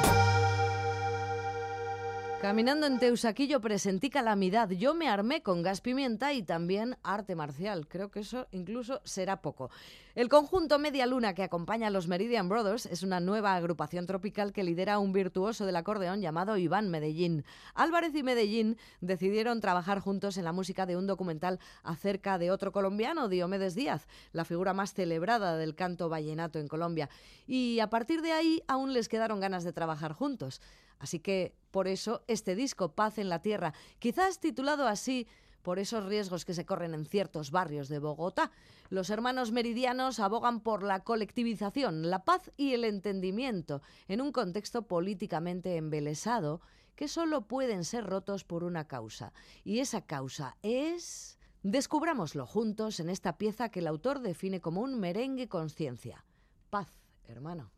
Caminando 2.47 2.88
en 2.88 2.97
Teusaquillo 2.97 3.60
presentí 3.60 4.10
calamidad. 4.10 4.69
Yo 4.69 4.93
me 4.93 5.10
armé 5.10 5.43
con 5.43 5.63
gas 5.63 5.81
pimienta 5.81 6.31
y 6.31 6.43
también 6.43 6.95
arte 7.03 7.36
marcial. 7.36 7.89
Creo 7.89 8.10
que 8.10 8.21
eso 8.21 8.47
incluso 8.51 9.01
será 9.03 9.41
poco. 9.41 9.69
El 10.15 10.29
conjunto 10.29 10.79
Media 10.79 11.05
Luna 11.05 11.36
que 11.36 11.43
acompaña 11.43 11.88
a 11.88 11.89
los 11.89 12.07
Meridian 12.07 12.47
Brothers 12.47 12.86
es 12.86 13.03
una 13.03 13.19
nueva 13.19 13.53
agrupación 13.53 14.05
tropical 14.05 14.53
que 14.53 14.63
lidera 14.63 14.97
un 14.97 15.12
virtuoso 15.12 15.65
del 15.65 15.75
acordeón 15.75 16.21
llamado 16.21 16.55
Iván 16.55 16.89
Medellín. 16.89 17.43
Álvarez 17.75 18.15
y 18.15 18.23
Medellín 18.23 18.77
decidieron 19.01 19.60
trabajar 19.60 19.99
juntos 19.99 20.38
en 20.38 20.45
la 20.45 20.53
música 20.53 20.86
de 20.86 20.95
un 20.95 21.05
documental 21.05 21.60
acerca 21.83 22.38
de 22.38 22.49
otro 22.49 22.71
colombiano, 22.71 23.27
Diomedes 23.27 23.75
Díaz, 23.75 24.07
la 24.31 24.45
figura 24.45 24.73
más 24.73 24.93
celebrada 24.93 25.57
del 25.57 25.75
canto 25.75 26.07
vallenato 26.07 26.60
en 26.60 26.69
Colombia. 26.69 27.10
Y 27.45 27.81
a 27.81 27.89
partir 27.89 28.21
de 28.21 28.31
ahí 28.31 28.63
aún 28.69 28.93
les 28.93 29.10
quedaron 29.10 29.41
ganas 29.41 29.65
de 29.65 29.73
trabajar 29.73 30.13
juntos. 30.13 30.62
Así 30.99 31.19
que 31.19 31.55
por 31.71 31.88
eso 31.88 32.23
este 32.27 32.55
disco, 32.55 32.93
Paz 32.93 33.17
en 33.17 33.29
la 33.29 33.41
Tierra, 33.41 33.73
quizás 33.99 34.39
titulado 34.39 34.88
así 34.88 35.27
por 35.62 35.79
esos 35.79 36.05
riesgos 36.05 36.45
que 36.45 36.53
se 36.53 36.65
corren 36.65 36.93
en 36.93 37.05
ciertos 37.05 37.51
barrios 37.51 37.89
de 37.89 37.99
Bogotá. 37.99 38.51
Los 38.89 39.10
hermanos 39.10 39.51
meridianos 39.51 40.19
abogan 40.19 40.62
por 40.62 40.81
la 40.81 41.01
colectivización, 41.01 42.10
la 42.10 42.23
paz 42.23 42.51
y 42.55 42.73
el 42.73 42.86
entendimiento 42.86 43.81
en 44.07 44.21
un 44.21 44.31
contexto 44.31 44.83
políticamente 44.83 45.75
embelesado 45.75 46.62
que 46.95 47.10
solo 47.10 47.47
pueden 47.47 47.83
ser 47.83 48.05
rotos 48.05 48.45
por 48.45 48.63
una 48.63 48.88
causa. 48.88 49.33
Y 49.63 49.79
esa 49.79 50.01
causa 50.05 50.55
es... 50.62 51.38
Descubrámoslo 51.63 52.45
juntos 52.45 53.01
en 53.01 53.10
esta 53.10 53.38
pieza 53.38 53.67
que 53.67 53.79
el 53.79 53.88
autor 53.88 54.21
define 54.21 54.62
como 54.62 54.79
un 54.79 54.97
merengue 54.99 55.49
conciencia. 55.49 56.23
Paz, 56.69 56.88
hermano. 57.27 57.71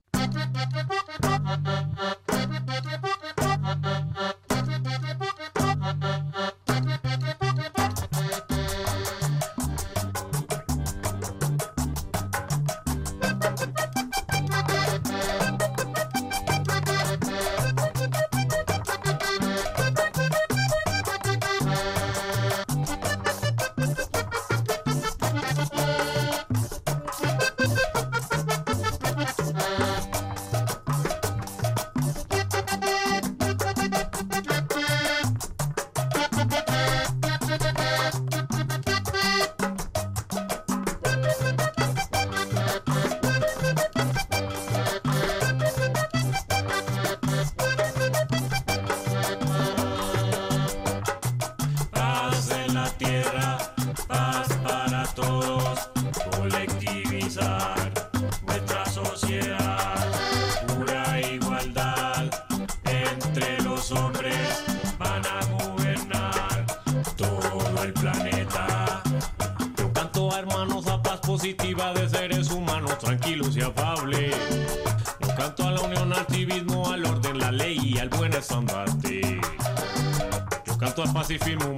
Canto 81.40 81.66
al 81.66 81.69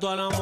canto 0.00 0.08
al 0.08 0.20
amor 0.20 0.39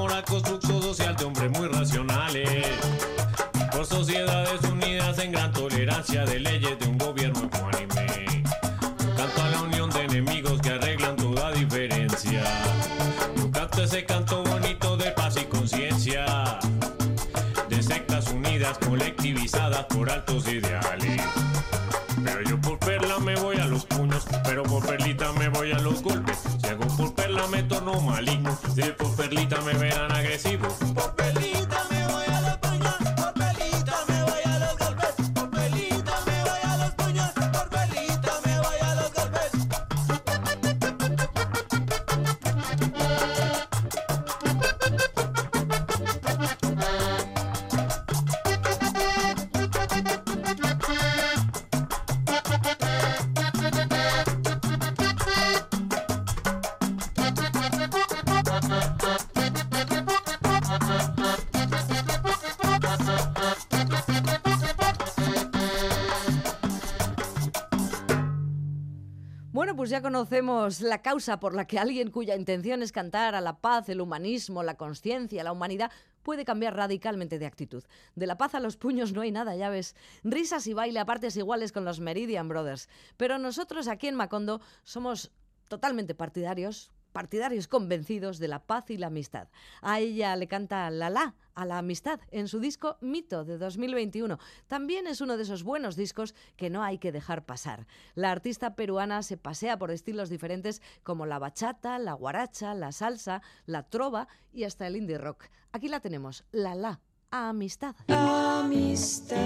conocemos 70.02 70.80
la 70.80 71.02
causa 71.02 71.40
por 71.40 71.54
la 71.54 71.66
que 71.66 71.78
alguien 71.78 72.10
cuya 72.10 72.36
intención 72.36 72.82
es 72.82 72.92
cantar 72.92 73.34
a 73.34 73.40
la 73.40 73.58
paz, 73.60 73.88
el 73.88 74.00
humanismo, 74.00 74.62
la 74.62 74.76
conciencia, 74.76 75.44
la 75.44 75.52
humanidad, 75.52 75.90
puede 76.22 76.44
cambiar 76.44 76.76
radicalmente 76.76 77.38
de 77.38 77.46
actitud. 77.46 77.84
De 78.14 78.26
la 78.26 78.36
paz 78.36 78.54
a 78.54 78.60
los 78.60 78.76
puños 78.76 79.12
no 79.12 79.22
hay 79.22 79.30
nada, 79.30 79.56
ya 79.56 79.70
ves. 79.70 79.94
Risas 80.24 80.66
y 80.66 80.74
baile 80.74 81.00
a 81.00 81.06
partes 81.06 81.36
iguales 81.36 81.72
con 81.72 81.84
los 81.84 82.00
Meridian 82.00 82.48
Brothers. 82.48 82.88
Pero 83.16 83.38
nosotros 83.38 83.88
aquí 83.88 84.08
en 84.08 84.14
Macondo 84.14 84.60
somos 84.84 85.30
totalmente 85.68 86.14
partidarios, 86.14 86.90
partidarios 87.18 87.66
convencidos 87.66 88.38
de 88.38 88.46
la 88.46 88.60
paz 88.60 88.90
y 88.90 88.96
la 88.96 89.08
amistad. 89.08 89.48
A 89.82 89.98
ella 89.98 90.36
le 90.36 90.46
canta 90.46 90.88
La 90.88 91.10
La, 91.10 91.34
a 91.56 91.64
la 91.64 91.78
amistad, 91.78 92.20
en 92.30 92.46
su 92.46 92.60
disco 92.60 92.96
Mito 93.00 93.44
de 93.44 93.58
2021. 93.58 94.38
También 94.68 95.08
es 95.08 95.20
uno 95.20 95.36
de 95.36 95.42
esos 95.42 95.64
buenos 95.64 95.96
discos 95.96 96.36
que 96.56 96.70
no 96.70 96.84
hay 96.84 96.98
que 96.98 97.10
dejar 97.10 97.44
pasar. 97.44 97.88
La 98.14 98.30
artista 98.30 98.76
peruana 98.76 99.24
se 99.24 99.36
pasea 99.36 99.76
por 99.80 99.90
estilos 99.90 100.30
diferentes 100.30 100.80
como 101.02 101.26
la 101.26 101.40
bachata, 101.40 101.98
la 101.98 102.12
guaracha, 102.12 102.72
la 102.74 102.92
salsa, 102.92 103.42
la 103.66 103.82
trova 103.82 104.28
y 104.52 104.62
hasta 104.62 104.86
el 104.86 104.94
indie 104.94 105.18
rock. 105.18 105.46
Aquí 105.72 105.88
la 105.88 105.98
tenemos, 105.98 106.44
La 106.52 106.76
La, 106.76 107.00
a 107.32 107.48
amistad. 107.48 107.96
amistad. 108.06 109.36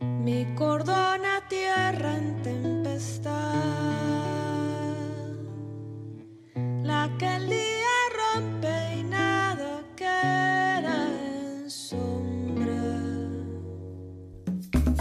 Mi 0.00 0.54
cordona 0.54 1.46
tierra 1.50 2.16
en 2.16 2.42
tempestad, 2.42 4.17
que 7.18 7.26
el 7.26 7.48
día 7.48 7.96
rompe 8.16 8.96
y 8.96 9.02
nada 9.02 9.82
queda 9.96 11.08
en 11.08 11.68
sombra. 11.68 12.74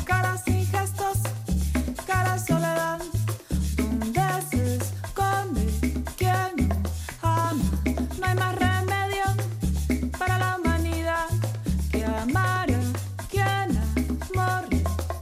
Caras 0.04 0.48
y 0.48 0.66
gestos, 0.66 1.20
cara 2.08 2.40
soledad, 2.40 3.00
donde 3.76 4.22
se 4.50 4.78
esconde 4.78 5.66
quien 6.18 6.70
ama. 7.22 7.64
No 8.20 8.26
hay 8.26 8.36
más 8.36 8.56
remedio 8.56 9.26
para 10.18 10.40
la 10.40 10.58
humanidad 10.58 11.30
que 11.92 12.04
amar 12.04 12.72
a 12.72 13.28
quien 13.30 13.78
amor 14.34 14.68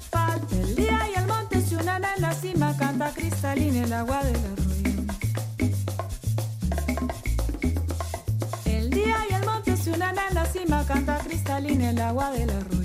falta. 0.10 0.56
El 0.56 0.76
día 0.76 1.00
y 1.14 1.20
el 1.20 1.28
monte 1.28 1.62
se 1.62 1.76
unen 1.76 2.04
en 2.16 2.22
la 2.22 2.34
cima, 2.34 2.76
canta 2.78 3.12
cristalina 3.12 3.84
el 3.84 3.94
agua 3.94 4.24
del 4.24 4.36
arroyo. 4.38 4.65
Canta 10.88 11.18
cristalina 11.20 11.90
el 11.90 12.00
agua 12.00 12.32
del 12.32 12.50
arroyo. 12.50 12.85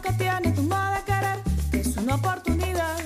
Qué 0.00 0.12
tiene 0.14 0.52
tu 0.52 0.62
modo 0.62 0.90
de 0.94 1.02
querer, 1.04 1.42
que 1.70 1.80
es 1.80 1.96
una 1.96 2.14
oportunidad. 2.16 2.96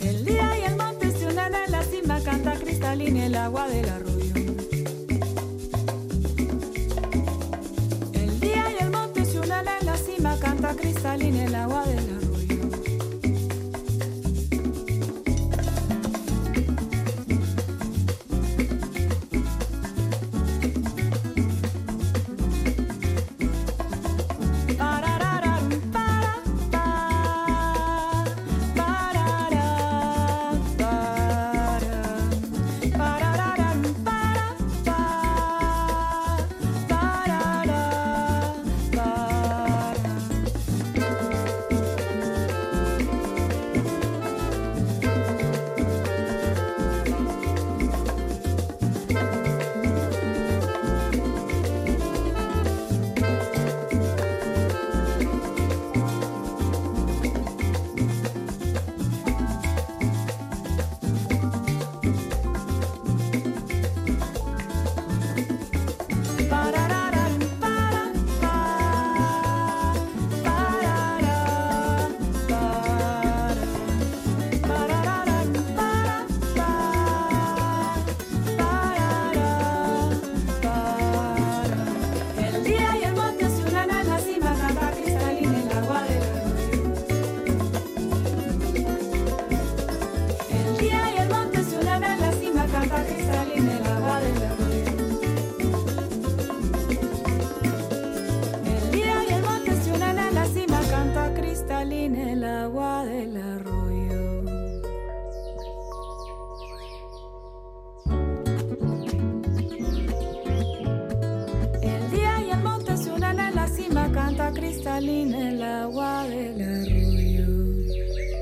El 0.00 0.24
día 0.24 0.58
y 0.58 0.64
el 0.64 0.76
monte 0.76 1.10
se 1.10 1.26
unen 1.26 1.54
en 1.54 1.72
la 1.72 1.82
cima, 1.82 2.20
canta 2.20 2.52
cristalina 2.52 3.26
el 3.26 3.34
agua 3.34 3.68
del 3.68 3.88
arroyo. 3.88 4.34
El 8.12 8.40
día 8.40 8.64
y 8.78 8.84
el 8.84 8.90
monte 8.90 9.24
se 9.24 9.40
unen 9.40 9.66
en 9.80 9.86
la 9.86 9.96
cima, 9.96 10.38
canta 10.38 10.76
cristalina 10.76 11.44
el 11.44 11.54
agua 11.54 11.83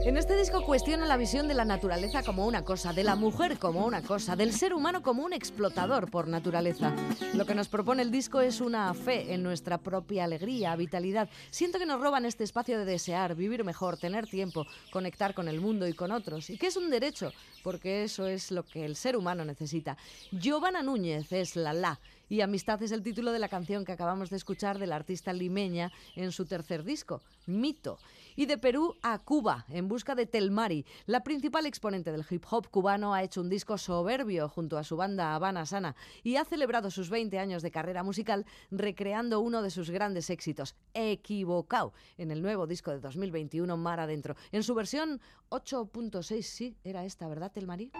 En 0.04 0.18
este 0.18 0.36
disco 0.36 0.66
cuestiona 0.66 1.06
la 1.06 1.16
visión 1.16 1.48
de 1.48 1.54
la 1.54 1.64
naturaleza 1.64 2.22
como 2.22 2.46
una 2.46 2.62
cosa, 2.62 2.92
de 2.92 3.04
la 3.04 3.16
mujer 3.16 3.58
como 3.58 3.86
una 3.86 4.02
cosa, 4.02 4.36
del 4.36 4.52
ser 4.52 4.74
humano 4.74 5.00
como 5.02 5.24
un 5.24 5.32
explotador 5.32 6.10
por 6.10 6.28
naturaleza. 6.28 6.94
Lo 7.32 7.46
que 7.46 7.54
nos 7.54 7.68
propone 7.68 8.02
el 8.02 8.10
disco 8.10 8.42
es 8.42 8.60
una 8.60 8.92
fe 8.92 9.32
en 9.32 9.42
nuestra 9.42 9.78
propia 9.78 10.24
alegría, 10.24 10.76
vitalidad. 10.76 11.30
Siento 11.50 11.78
que 11.78 11.86
nos 11.86 12.02
roban 12.02 12.26
este 12.26 12.44
espacio 12.44 12.78
de 12.78 12.84
desear, 12.84 13.34
vivir 13.34 13.64
mejor, 13.64 13.96
tener 13.96 14.26
tiempo, 14.26 14.66
conectar 14.90 15.32
con 15.32 15.48
el 15.48 15.58
mundo 15.58 15.88
y 15.88 15.94
con 15.94 16.10
otros, 16.12 16.50
y 16.50 16.58
que 16.58 16.66
es 16.66 16.76
un 16.76 16.90
derecho, 16.90 17.32
porque 17.62 18.04
eso 18.04 18.26
es 18.26 18.50
lo 18.50 18.62
que 18.64 18.84
el 18.84 18.94
ser 18.94 19.16
humano 19.16 19.46
necesita. 19.46 19.96
Giovanna 20.32 20.82
Núñez 20.82 21.32
es 21.32 21.56
la 21.56 21.72
la. 21.72 21.98
Y 22.32 22.40
Amistad 22.40 22.82
es 22.82 22.92
el 22.92 23.02
título 23.02 23.30
de 23.30 23.38
la 23.38 23.50
canción 23.50 23.84
que 23.84 23.92
acabamos 23.92 24.30
de 24.30 24.38
escuchar 24.38 24.78
del 24.78 24.92
artista 24.92 25.34
limeña 25.34 25.92
en 26.16 26.32
su 26.32 26.46
tercer 26.46 26.82
disco, 26.82 27.20
Mito. 27.44 27.98
Y 28.36 28.46
de 28.46 28.56
Perú 28.56 28.96
a 29.02 29.18
Cuba, 29.18 29.66
en 29.68 29.86
busca 29.86 30.14
de 30.14 30.24
Telmari. 30.24 30.86
La 31.04 31.22
principal 31.24 31.66
exponente 31.66 32.10
del 32.10 32.24
hip 32.30 32.46
hop 32.50 32.70
cubano 32.70 33.12
ha 33.12 33.22
hecho 33.22 33.42
un 33.42 33.50
disco 33.50 33.76
soberbio 33.76 34.48
junto 34.48 34.78
a 34.78 34.82
su 34.82 34.96
banda 34.96 35.34
Habana 35.34 35.66
Sana 35.66 35.94
y 36.22 36.36
ha 36.36 36.46
celebrado 36.46 36.90
sus 36.90 37.10
20 37.10 37.38
años 37.38 37.62
de 37.62 37.70
carrera 37.70 38.02
musical 38.02 38.46
recreando 38.70 39.40
uno 39.40 39.60
de 39.60 39.68
sus 39.68 39.90
grandes 39.90 40.30
éxitos, 40.30 40.74
Equivocao, 40.94 41.92
en 42.16 42.30
el 42.30 42.40
nuevo 42.40 42.66
disco 42.66 42.92
de 42.92 43.00
2021, 43.00 43.76
Mar 43.76 44.00
Adentro. 44.00 44.36
En 44.52 44.62
su 44.62 44.74
versión 44.74 45.20
8.6, 45.50 46.40
sí, 46.40 46.78
era 46.82 47.04
esta, 47.04 47.28
¿verdad, 47.28 47.52
Telmari? 47.52 47.92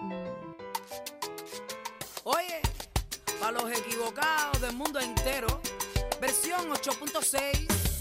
Oye, 2.25 2.72
para 3.43 3.61
los 3.61 3.73
equivocados 3.73 4.61
del 4.61 4.73
mundo 4.77 5.01
entero, 5.01 5.61
versión 6.21 6.71
8.6. 6.71 7.92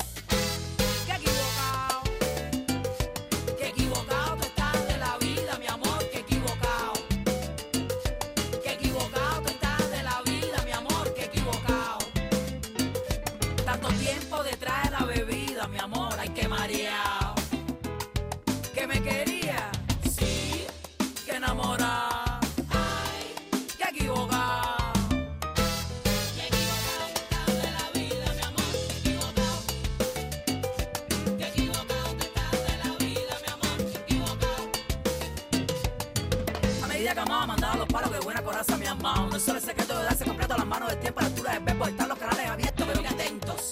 es 39.36 39.44
solo 39.44 39.60
el 39.60 39.64
secreto 39.64 39.98
de 39.98 40.04
darse 40.04 40.26
completo 40.26 40.54
a 40.54 40.58
las 40.58 40.66
manos 40.66 40.90
del 40.90 41.00
tiempo 41.00 41.20
a 41.20 41.24
la 41.24 41.30
altura 41.30 41.54
del 41.54 41.64
verbo. 41.64 41.88
Están 41.88 42.10
los 42.10 42.18
canales 42.18 42.48
abiertos, 42.48 42.88
pero 42.88 43.02
bien 43.02 43.14
atentos. 43.14 43.72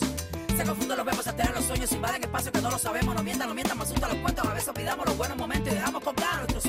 Se 0.56 0.63
confunden 0.63 0.98
los 0.98 1.06
verbos, 1.06 1.24
se 1.24 1.30
alteran 1.30 1.54
los 1.56 1.65
sueños, 1.65 1.91
invaden 1.91 2.24
espacios 2.24 2.52
que 2.54 2.62
no 2.62 2.72
lo 2.72 2.78
sabemos. 2.78 3.15
No 3.15 3.24
mientan, 3.24 3.48
no 3.50 3.54
mientan, 3.54 3.78
me 3.78 3.84
asustan 3.84 4.10
los 4.10 4.19
cuentos. 4.19 4.48
A 4.48 4.54
veces 4.54 4.69
olvidamos 4.69 5.06
los 5.06 5.17
buenos 5.17 5.38
momentos 5.38 5.72
y 5.72 5.76
dejamos 5.76 6.04
con 6.04 6.15
claro 6.15 6.38
nuestros 6.38 6.65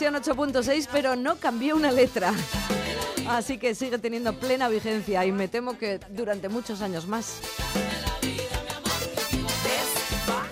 Versión 0.00 0.14
8.6, 0.14 0.88
pero 0.90 1.14
no 1.14 1.36
cambió 1.36 1.76
una 1.76 1.92
letra. 1.92 2.32
Así 3.28 3.58
que 3.58 3.74
sigue 3.74 3.98
teniendo 3.98 4.32
plena 4.32 4.70
vigencia 4.70 5.26
y 5.26 5.32
me 5.32 5.46
temo 5.46 5.76
que 5.76 6.00
durante 6.08 6.48
muchos 6.48 6.80
años 6.80 7.06
más. 7.06 7.42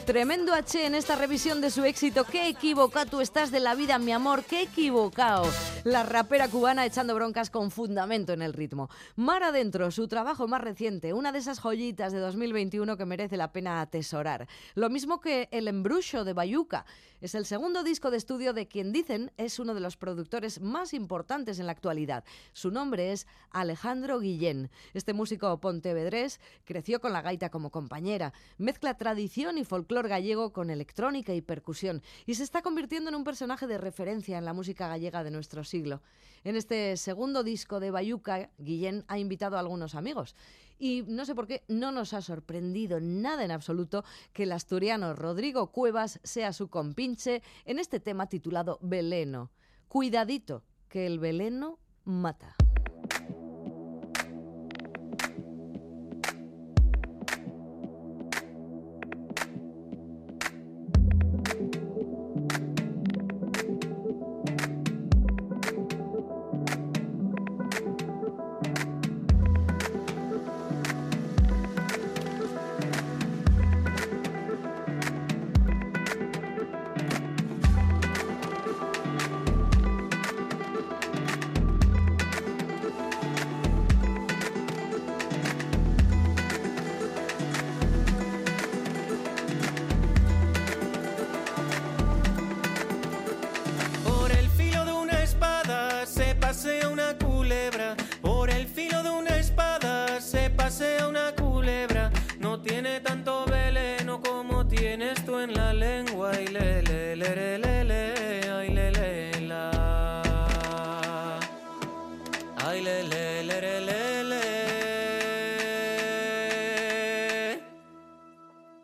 Tremendo 0.08 0.54
H 0.54 0.86
en 0.86 0.94
esta 0.94 1.16
revisión 1.16 1.60
de 1.60 1.68
su 1.70 1.84
éxito. 1.84 2.24
Qué 2.24 2.48
equivocado 2.48 3.10
tú 3.10 3.20
estás 3.20 3.50
de 3.50 3.60
la 3.60 3.74
vida, 3.74 3.98
mi 3.98 4.10
amor. 4.10 4.42
Qué 4.42 4.62
equivocado. 4.62 5.44
La 5.84 6.02
rapera 6.02 6.48
cubana 6.48 6.86
echando 6.86 7.14
broncas 7.14 7.50
con 7.50 7.70
fundamento 7.70 8.32
en 8.32 8.40
el 8.40 8.54
ritmo. 8.54 8.88
Mar 9.16 9.42
Adentro, 9.42 9.90
su 9.90 10.08
trabajo 10.08 10.48
más 10.48 10.62
reciente, 10.62 11.12
una 11.12 11.30
de 11.30 11.40
esas 11.40 11.60
joyitas 11.60 12.14
de 12.14 12.20
2021 12.20 12.96
que 12.96 13.04
merece 13.04 13.36
la 13.36 13.52
pena 13.52 13.82
atesorar. 13.82 14.48
Lo 14.74 14.88
mismo 14.88 15.20
que 15.20 15.50
El 15.52 15.68
Embrujo 15.68 16.24
de 16.24 16.32
Bayuca. 16.32 16.86
Es 17.20 17.34
el 17.34 17.46
segundo 17.46 17.82
disco 17.82 18.12
de 18.12 18.16
estudio 18.16 18.52
de 18.52 18.68
quien 18.68 18.92
dicen 18.92 19.32
es 19.36 19.58
uno 19.58 19.74
de 19.74 19.80
los 19.80 19.96
productores 19.96 20.60
más 20.60 20.94
importantes 20.94 21.58
en 21.58 21.66
la 21.66 21.72
actualidad. 21.72 22.22
Su 22.52 22.70
nombre 22.70 23.10
es 23.10 23.26
Alejandro 23.50 24.20
Guillén. 24.20 24.70
Este 24.94 25.14
músico 25.14 25.58
pontevedrés 25.58 26.40
creció 26.64 27.00
con 27.00 27.12
la 27.12 27.20
gaita 27.20 27.50
como 27.50 27.70
compañera. 27.70 28.32
Mezcla 28.56 28.94
tradición 28.94 29.58
y 29.58 29.64
folclore 29.64 29.97
gallego 30.06 30.52
con 30.52 30.70
electrónica 30.70 31.34
y 31.34 31.40
percusión 31.40 32.02
y 32.26 32.34
se 32.34 32.44
está 32.44 32.62
convirtiendo 32.62 33.08
en 33.08 33.16
un 33.16 33.24
personaje 33.24 33.66
de 33.66 33.78
referencia 33.78 34.38
en 34.38 34.44
la 34.44 34.52
música 34.52 34.86
gallega 34.86 35.24
de 35.24 35.32
nuestro 35.32 35.64
siglo. 35.64 36.02
En 36.44 36.54
este 36.54 36.96
segundo 36.96 37.42
disco 37.42 37.80
de 37.80 37.90
Bayuca, 37.90 38.50
Guillén 38.58 39.04
ha 39.08 39.18
invitado 39.18 39.56
a 39.56 39.60
algunos 39.60 39.96
amigos 39.96 40.36
y 40.78 41.02
no 41.08 41.24
sé 41.24 41.34
por 41.34 41.46
qué 41.46 41.64
no 41.68 41.90
nos 41.90 42.14
ha 42.14 42.22
sorprendido 42.22 43.00
nada 43.00 43.44
en 43.44 43.50
absoluto 43.50 44.04
que 44.32 44.44
el 44.44 44.52
asturiano 44.52 45.14
Rodrigo 45.14 45.72
Cuevas 45.72 46.20
sea 46.22 46.52
su 46.52 46.68
compinche 46.68 47.42
en 47.64 47.78
este 47.78 47.98
tema 47.98 48.28
titulado 48.28 48.78
Veleno. 48.82 49.50
Cuidadito, 49.88 50.62
que 50.88 51.06
el 51.06 51.18
veleno 51.18 51.78
mata. 52.04 52.54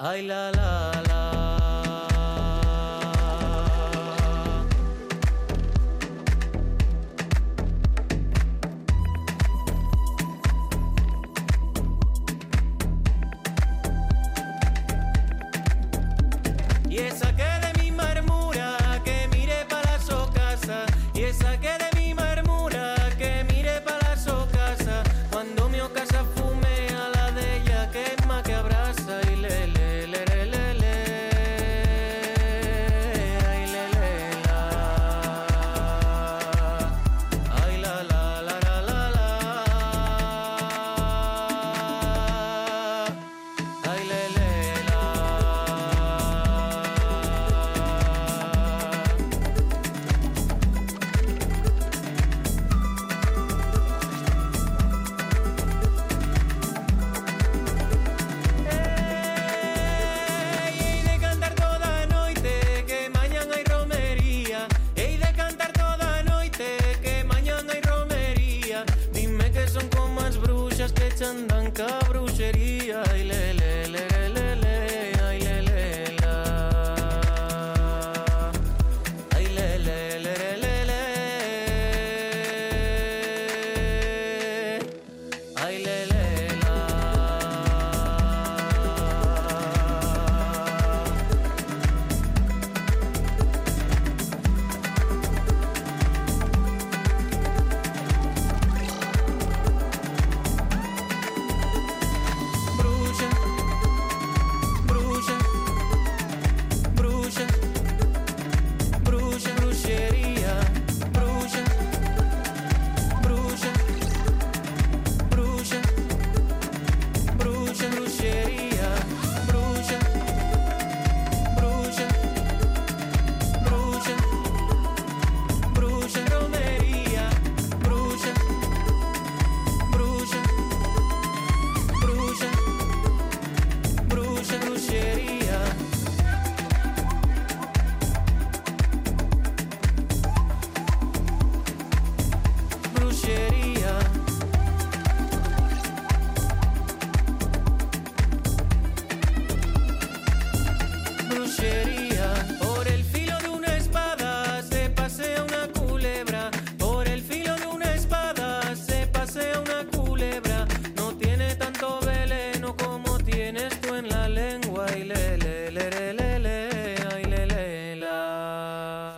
Ay, 0.07 0.21
la, 0.21 0.51
la, 0.53 0.84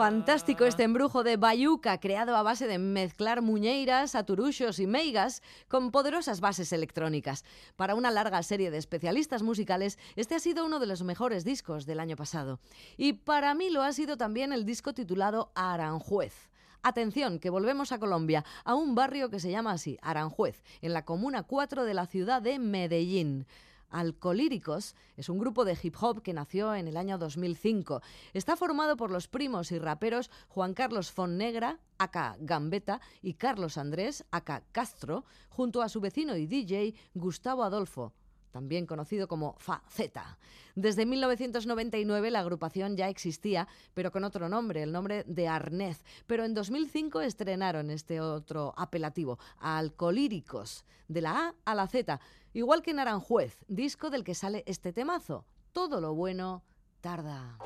Fantástico 0.06 0.66
este 0.66 0.84
embrujo 0.84 1.24
de 1.24 1.36
Bayuca, 1.36 1.98
creado 1.98 2.36
a 2.36 2.44
base 2.44 2.68
de 2.68 2.78
mezclar 2.78 3.42
muñeiras, 3.42 4.14
aturuxos 4.14 4.78
y 4.78 4.86
meigas 4.86 5.42
con 5.66 5.90
poderosas 5.90 6.38
bases 6.38 6.72
electrónicas. 6.72 7.44
Para 7.74 7.96
una 7.96 8.12
larga 8.12 8.40
serie 8.44 8.70
de 8.70 8.78
especialistas 8.78 9.42
musicales, 9.42 9.98
este 10.14 10.36
ha 10.36 10.38
sido 10.38 10.64
uno 10.64 10.78
de 10.78 10.86
los 10.86 11.02
mejores 11.02 11.44
discos 11.44 11.86
del 11.86 11.98
año 11.98 12.14
pasado. 12.14 12.60
Y 12.96 13.14
para 13.14 13.52
mí 13.54 13.68
lo 13.68 13.82
ha 13.82 13.92
sido 13.92 14.16
también 14.16 14.52
el 14.52 14.64
disco 14.64 14.94
titulado 14.94 15.50
Aranjuez. 15.56 16.50
Atención, 16.84 17.40
que 17.40 17.50
volvemos 17.50 17.90
a 17.90 17.98
Colombia, 17.98 18.44
a 18.64 18.76
un 18.76 18.94
barrio 18.94 19.28
que 19.28 19.40
se 19.40 19.50
llama 19.50 19.72
así, 19.72 19.98
Aranjuez, 20.02 20.62
en 20.82 20.92
la 20.92 21.04
comuna 21.04 21.42
4 21.42 21.82
de 21.82 21.94
la 21.94 22.06
ciudad 22.06 22.40
de 22.40 22.60
Medellín. 22.60 23.44
Alcolíricos 23.90 24.94
es 25.16 25.28
un 25.28 25.38
grupo 25.38 25.64
de 25.64 25.78
hip 25.80 25.94
hop 26.00 26.22
que 26.22 26.32
nació 26.32 26.74
en 26.74 26.88
el 26.88 26.96
año 26.96 27.18
2005. 27.18 28.02
Está 28.32 28.56
formado 28.56 28.96
por 28.96 29.10
los 29.10 29.28
primos 29.28 29.72
y 29.72 29.78
raperos 29.78 30.30
Juan 30.48 30.74
Carlos 30.74 31.10
Fonnegra, 31.12 31.78
aka 31.98 32.36
Gambetta, 32.40 33.00
y 33.22 33.34
Carlos 33.34 33.78
Andrés, 33.78 34.24
aka 34.30 34.62
Castro, 34.72 35.24
junto 35.48 35.82
a 35.82 35.88
su 35.88 36.00
vecino 36.00 36.36
y 36.36 36.46
DJ 36.46 36.94
Gustavo 37.14 37.64
Adolfo, 37.64 38.12
también 38.50 38.86
conocido 38.86 39.28
como 39.28 39.54
Faceta. 39.58 40.38
Desde 40.74 41.06
1999 41.06 42.30
la 42.30 42.40
agrupación 42.40 42.96
ya 42.96 43.08
existía, 43.08 43.68
pero 43.94 44.10
con 44.12 44.24
otro 44.24 44.48
nombre, 44.48 44.82
el 44.82 44.92
nombre 44.92 45.24
de 45.24 45.48
Arnez. 45.48 46.02
Pero 46.26 46.44
en 46.44 46.54
2005 46.54 47.20
estrenaron 47.20 47.90
este 47.90 48.20
otro 48.20 48.74
apelativo, 48.76 49.38
Alcolíricos, 49.58 50.84
de 51.08 51.20
la 51.22 51.48
A 51.48 51.54
a 51.64 51.74
la 51.74 51.86
Z, 51.86 52.20
igual 52.52 52.82
que 52.82 52.92
Naranjuez, 52.92 53.58
disco 53.68 54.10
del 54.10 54.24
que 54.24 54.34
sale 54.34 54.64
este 54.66 54.92
temazo. 54.92 55.44
Todo 55.72 56.00
lo 56.00 56.14
bueno 56.14 56.62
tarda. 57.00 57.58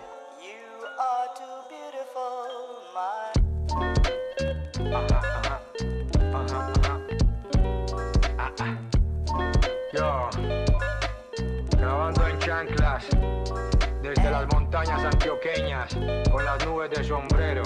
Montañas 14.70 15.04
antioqueñas, 15.04 15.96
con 16.30 16.44
las 16.44 16.64
nubes 16.64 16.90
de 16.90 17.02
sombrero, 17.02 17.64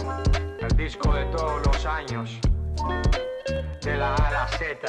el 0.59 0.74
disco 0.74 1.12
de 1.12 1.26
todos 1.26 1.66
los 1.66 1.84
años, 1.84 2.40
de 3.82 3.96
la 3.98 4.14
A 4.14 4.30
la 4.32 4.48
Z. 4.48 4.88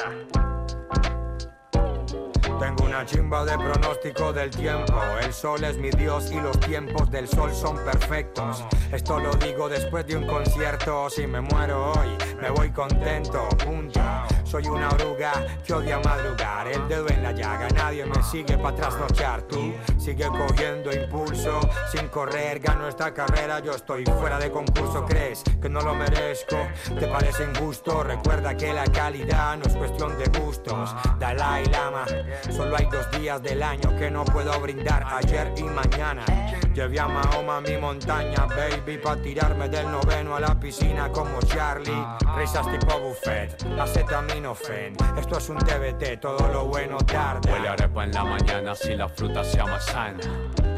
Tengo 2.58 2.84
una 2.84 3.04
chimba 3.04 3.44
de 3.44 3.58
pronóstico 3.58 4.32
del 4.32 4.50
tiempo. 4.50 4.94
El 5.20 5.32
sol 5.32 5.62
es 5.64 5.76
mi 5.76 5.90
dios 5.90 6.30
y 6.30 6.40
los 6.40 6.58
tiempos 6.60 7.10
del 7.10 7.28
sol 7.28 7.52
son 7.52 7.76
perfectos. 7.84 8.64
Esto 8.92 9.18
lo 9.18 9.34
digo 9.34 9.68
después 9.68 10.06
de 10.06 10.16
un 10.16 10.26
concierto. 10.26 11.10
Si 11.10 11.26
me 11.26 11.40
muero 11.40 11.92
hoy, 11.92 12.16
me 12.40 12.50
voy 12.50 12.70
contento. 12.70 13.48
Punto. 13.64 14.00
Soy 14.44 14.66
una 14.68 14.88
oruga 14.88 15.32
que 15.66 15.74
odia 15.74 15.98
madrugar. 15.98 16.68
El 16.68 16.88
dedo 16.88 17.08
en 17.08 17.22
la 17.22 17.32
llaga, 17.32 17.68
nadie 17.74 18.06
me 18.06 18.22
sigue 18.22 18.56
para 18.56 18.76
trasnochar. 18.76 19.42
Tú 19.42 19.74
sigue 19.98 20.26
cogiendo 20.26 20.92
impulso. 20.92 21.60
Sin 21.90 22.08
correr, 22.08 22.60
gano 22.60 22.88
esta 22.88 23.12
carrera. 23.12 23.58
Yo 23.58 23.72
estoy 23.72 24.04
fuera 24.04 24.38
de 24.38 24.50
concurso. 24.50 25.04
¿Crees 25.04 25.42
que 25.60 25.68
no 25.68 25.80
lo 25.80 25.94
merezco? 25.94 26.56
¿Te 26.98 27.06
parece 27.08 27.44
injusto? 27.44 28.02
Recuerda 28.02 28.56
que 28.56 28.72
la 28.72 28.84
calidad 28.84 29.58
no 29.58 29.64
es 29.66 29.76
cuestión 29.76 30.16
de 30.16 30.26
gustos. 30.40 30.94
Dalai 31.18 31.66
Lama. 31.66 32.06
Solo 32.50 32.76
hay 32.76 32.86
dos 32.86 33.10
días 33.12 33.42
del 33.42 33.62
año 33.62 33.96
que 33.96 34.10
no 34.10 34.24
puedo 34.24 34.58
brindar, 34.60 35.04
ayer 35.04 35.52
y 35.56 35.64
mañana. 35.64 36.24
Llevé 36.74 37.00
a 37.00 37.08
Mahoma 37.08 37.56
a 37.56 37.60
mi 37.60 37.76
montaña, 37.78 38.46
baby, 38.46 38.98
pa' 38.98 39.16
tirarme 39.16 39.68
del 39.68 39.90
noveno 39.90 40.36
a 40.36 40.40
la 40.40 40.58
piscina 40.60 41.10
como 41.10 41.40
Charlie. 41.40 42.04
Risas 42.36 42.70
tipo 42.70 42.98
buffet, 43.00 43.64
acetaminofén. 43.78 44.94
Esto 45.18 45.38
es 45.38 45.48
un 45.48 45.56
TBT, 45.58 46.20
todo 46.20 46.46
lo 46.48 46.66
bueno 46.66 46.98
tarde. 46.98 47.50
Huele 47.50 47.68
arepa 47.68 48.04
en 48.04 48.12
la 48.12 48.24
mañana 48.24 48.74
si 48.74 48.94
la 48.94 49.08
fruta 49.08 49.42
sea 49.42 49.64
más 49.64 49.86
sana. 49.86 50.18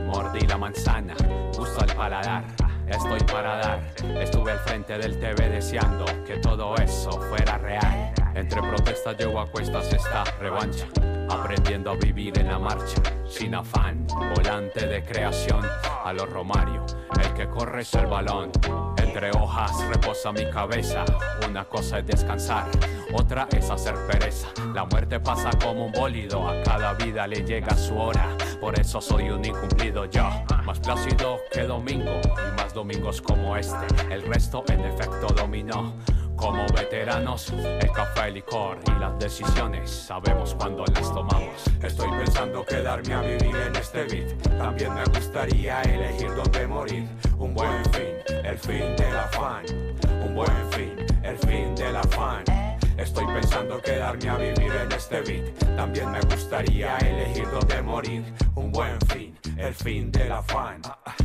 Mordí 0.07 0.47
la 0.47 0.57
manzana, 0.57 1.15
gusto 1.57 1.81
al 1.81 1.95
paladar. 1.95 2.45
Estoy 2.87 3.21
para 3.25 3.57
dar. 3.57 3.81
Estuve 4.21 4.53
al 4.53 4.59
frente 4.61 4.97
del 4.97 5.19
TV 5.19 5.49
deseando 5.49 6.07
que 6.25 6.37
todo 6.39 6.75
eso 6.77 7.11
fuera 7.29 7.59
real. 7.59 8.13
Entre 8.39 8.63
protestas 8.63 9.19
llevo 9.19 9.41
a 9.41 9.51
cuestas 9.51 9.93
esta 9.93 10.23
revancha. 10.39 10.87
Aprendiendo 11.29 11.91
a 11.91 11.97
vivir 11.97 12.39
en 12.39 12.47
la 12.47 12.59
marcha, 12.61 13.03
sin 13.29 13.53
afán. 13.53 14.07
Volante 14.37 14.87
de 14.87 15.05
creación 15.05 15.67
a 16.05 16.13
los 16.13 16.31
Romario. 16.31 16.87
El 17.21 17.35
que 17.35 17.49
corre 17.49 17.83
es 17.83 17.93
el 17.95 18.07
balón. 18.07 18.53
Entre 18.97 19.33
hojas 19.33 19.73
reposa 19.89 20.31
mi 20.31 20.49
cabeza. 20.51 21.05
Una 21.49 21.65
cosa 21.65 21.99
es 21.99 22.07
descansar, 22.07 22.69
otra 23.13 23.49
es 23.51 23.69
hacer 23.71 23.97
pereza. 24.07 24.47
La 24.73 24.85
muerte 24.85 25.19
pasa 25.19 25.51
como 25.61 25.87
un 25.87 25.93
bólido, 25.93 26.49
a 26.49 26.63
cada 26.63 26.95
vida 26.95 27.27
le 27.27 27.43
llega 27.43 27.77
su 27.77 27.99
hora. 27.99 28.37
Por 28.61 28.79
eso 28.79 29.01
soy 29.01 29.31
un 29.31 29.45
incumplido 29.45 30.05
yo, 30.05 30.29
más 30.65 30.79
plácido 30.79 31.41
que 31.51 31.63
domingo 31.63 32.21
y 32.23 32.57
más 32.57 32.73
domingos 32.73 33.21
como 33.21 33.57
este. 33.57 33.85
El 34.11 34.23
resto 34.23 34.63
en 34.69 34.85
efecto 34.85 35.27
dominó. 35.35 35.95
Como 36.39 36.65
veteranos, 36.69 37.51
el 37.51 37.91
café, 37.91 38.29
el 38.29 38.35
licor 38.35 38.79
y 38.87 39.01
las 39.01 39.19
decisiones 39.19 39.91
sabemos 39.91 40.55
cuándo 40.55 40.85
las 40.95 41.13
tomamos. 41.13 41.65
Estoy 41.83 42.09
pensando 42.11 42.65
quedarme 42.65 43.13
a 43.13 43.21
vivir 43.23 43.57
en 43.57 43.75
este 43.75 44.05
beat. 44.05 44.41
También 44.57 44.95
me 44.95 45.05
gustaría 45.07 45.83
elegir 45.83 46.33
dónde 46.37 46.67
morir. 46.69 47.09
Un 47.39 47.55
buen 47.55 47.85
fin, 47.87 48.37
el 48.45 48.57
fin 48.57 48.97
del 48.97 49.17
afán. 49.17 49.65
Un 50.25 50.35
buen 50.37 50.71
fin, 50.71 50.95
el 51.25 51.37
fin 51.39 51.75
del 51.75 51.97
afán. 51.97 52.45
Estoy 52.97 53.27
pensando 53.27 53.83
quedarme 53.83 54.29
a 54.29 54.37
vivir 54.37 54.73
en 54.73 54.93
este 54.93 55.21
beat. 55.23 55.77
También 55.77 56.11
me 56.13 56.21
gustaría 56.21 56.99
elegir 56.99 57.51
dónde 57.51 57.83
morir. 57.83 58.25
Un 58.55 58.71
buen 58.71 59.01
fin, 59.09 59.37
el 59.59 59.75
fin 59.75 60.11
del 60.11 60.33
afán. 60.33 60.81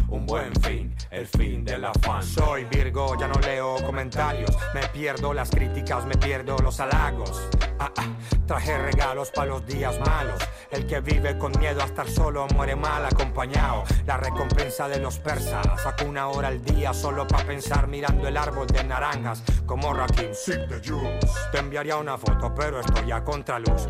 Un 0.10 0.26
buen 0.26 0.54
fin, 0.62 0.96
el 1.12 1.28
fin 1.28 1.64
del 1.64 1.86
afán. 1.86 2.24
Soy 2.24 2.66
Virgo, 2.66 3.18
ya 3.20 3.28
no 3.28 3.40
leo 3.40 3.76
comentarios. 3.86 4.52
Me 4.74 4.88
pierdo 4.88 5.34
las 5.34 5.50
críticas, 5.50 6.06
me 6.06 6.16
pierdo 6.16 6.58
los 6.58 6.80
halagos. 6.80 7.48
Ah, 7.80 7.92
ah, 7.98 8.08
Traje 8.46 8.78
regalos 8.78 9.32
para 9.32 9.48
los 9.48 9.66
días 9.66 10.00
malos. 10.00 10.42
El 10.72 10.86
que 10.86 11.00
vive 11.00 11.38
con 11.38 11.52
miedo 11.60 11.82
a 11.82 11.86
estar 11.86 12.10
solo 12.10 12.48
muere 12.54 12.76
mal 12.76 13.06
acompañado. 13.06 13.84
La 14.06 14.18
recompensa 14.18 14.88
de 14.88 15.00
los 15.00 15.20
persas. 15.20 15.66
Saco 15.82 16.06
una 16.06 16.28
hora 16.28 16.50
al 16.50 16.62
día 16.62 16.94
solo 16.94 17.28
para 17.28 17.46
pensar 17.46 17.88
mirando 17.88 18.28
el 18.28 18.38
árbol 18.38 18.68
de 18.68 18.84
naranjas. 18.84 19.44
Como 19.66 19.94
Rakim, 19.94 20.34
Sip 20.34 20.68
the 20.68 20.80
juice. 20.80 21.28
Te 21.52 21.60
enviaría 21.60 21.98
una 21.98 22.18
foto, 22.18 22.54
pero 22.54 22.80
estoy 22.80 23.12
a 23.12 23.24
contraluz. 23.24 23.88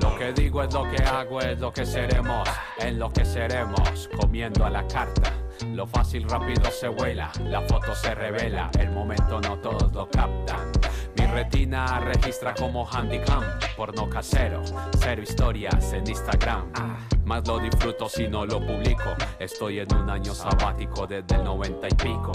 Lo 0.00 0.16
que 0.18 0.32
digo 0.32 0.62
es 0.62 0.72
lo 0.72 0.88
que 0.90 1.02
hago, 1.02 1.40
es 1.40 1.58
lo 1.58 1.72
que 1.72 1.86
seremos, 1.86 2.48
en 2.78 2.98
lo 2.98 3.10
que 3.10 3.24
seremos, 3.24 4.08
comiendo 4.16 4.64
a 4.64 4.70
la 4.70 4.86
carta. 4.86 5.32
Lo 5.72 5.86
fácil 5.86 6.28
rápido 6.28 6.70
se 6.70 6.88
vuela, 6.88 7.30
la 7.44 7.60
foto 7.62 7.94
se 7.94 8.14
revela, 8.14 8.70
el 8.78 8.90
momento 8.90 9.40
no 9.40 9.58
todos 9.58 9.92
lo 9.92 10.08
captan. 10.10 10.72
Mi 11.16 11.26
retina 11.26 12.00
registra 12.00 12.54
como 12.54 12.86
handicam, 12.86 13.42
porno 13.76 14.08
casero, 14.08 14.62
cero 14.98 15.22
historias 15.22 15.92
en 15.92 16.08
Instagram. 16.08 16.72
Más 17.24 17.46
lo 17.48 17.58
disfruto 17.58 18.06
si 18.06 18.28
no 18.28 18.44
lo 18.44 18.60
publico, 18.60 19.14
estoy 19.38 19.78
en 19.78 19.94
un 19.94 20.10
año 20.10 20.34
sabático 20.34 21.06
desde 21.06 21.36
el 21.36 21.44
noventa 21.44 21.88
y 21.88 21.94
pico. 21.94 22.32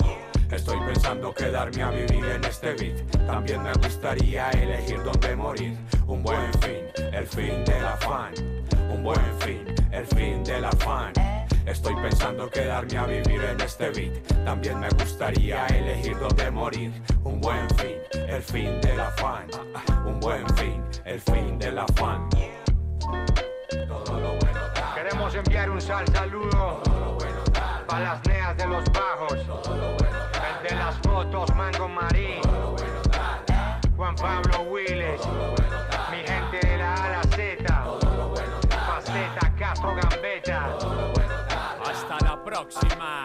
Estoy 0.49 0.79
pensando 0.79 1.31
quedarme 1.31 1.83
a 1.83 1.91
vivir 1.91 2.25
en 2.25 2.43
este 2.43 2.73
beat. 2.73 3.27
También 3.27 3.61
me 3.61 3.71
gustaría 3.73 4.49
elegir 4.49 5.03
dónde 5.03 5.35
morir. 5.35 5.77
Un 6.07 6.23
buen 6.23 6.51
fin, 6.55 7.05
el 7.13 7.27
fin 7.27 7.63
del 7.65 7.85
afán. 7.85 8.33
Un 8.91 9.03
buen 9.03 9.39
fin, 9.39 9.63
el 9.91 10.07
fin 10.07 10.43
del 10.43 10.65
afán. 10.65 11.13
Estoy 11.67 11.93
pensando 12.01 12.49
quedarme 12.49 12.97
a 12.97 13.05
vivir 13.05 13.43
en 13.43 13.61
este 13.61 13.91
beat. 13.91 14.43
También 14.43 14.79
me 14.79 14.89
gustaría 14.89 15.67
elegir 15.67 16.17
dónde 16.17 16.49
morir. 16.49 16.91
Un 17.23 17.39
buen 17.39 17.69
fin, 17.77 17.97
el 18.27 18.41
fin 18.41 18.81
del 18.81 18.99
afán. 18.99 19.45
Un 20.07 20.19
buen 20.19 20.49
fin, 20.55 20.83
el 21.05 21.21
fin 21.21 21.59
del 21.59 21.77
afán. 21.77 22.27
Queremos 25.29 25.47
enviar 25.47 25.69
un 25.69 25.79
sal 25.79 26.07
saludo 26.07 26.81
para 27.85 28.03
las 28.03 28.25
neas 28.25 28.57
de 28.57 28.65
los 28.65 28.83
bajos. 28.91 29.37
De 30.67 30.75
las 30.75 30.97
fotos, 31.03 31.55
Mango 31.55 31.87
Marín. 31.87 32.41
Juan 33.95 34.15
Pablo 34.15 34.61
Willes. 34.71 35.21
Mi 36.09 36.17
gente 36.25 36.67
de 36.67 36.77
la 36.79 36.93
A 36.95 37.09
la. 37.09 37.85
Faceta, 38.87 39.53
Castro 39.55 39.95
Gambetta. 39.95 40.75
Hasta 41.85 42.25
la 42.25 42.43
próxima. 42.43 43.23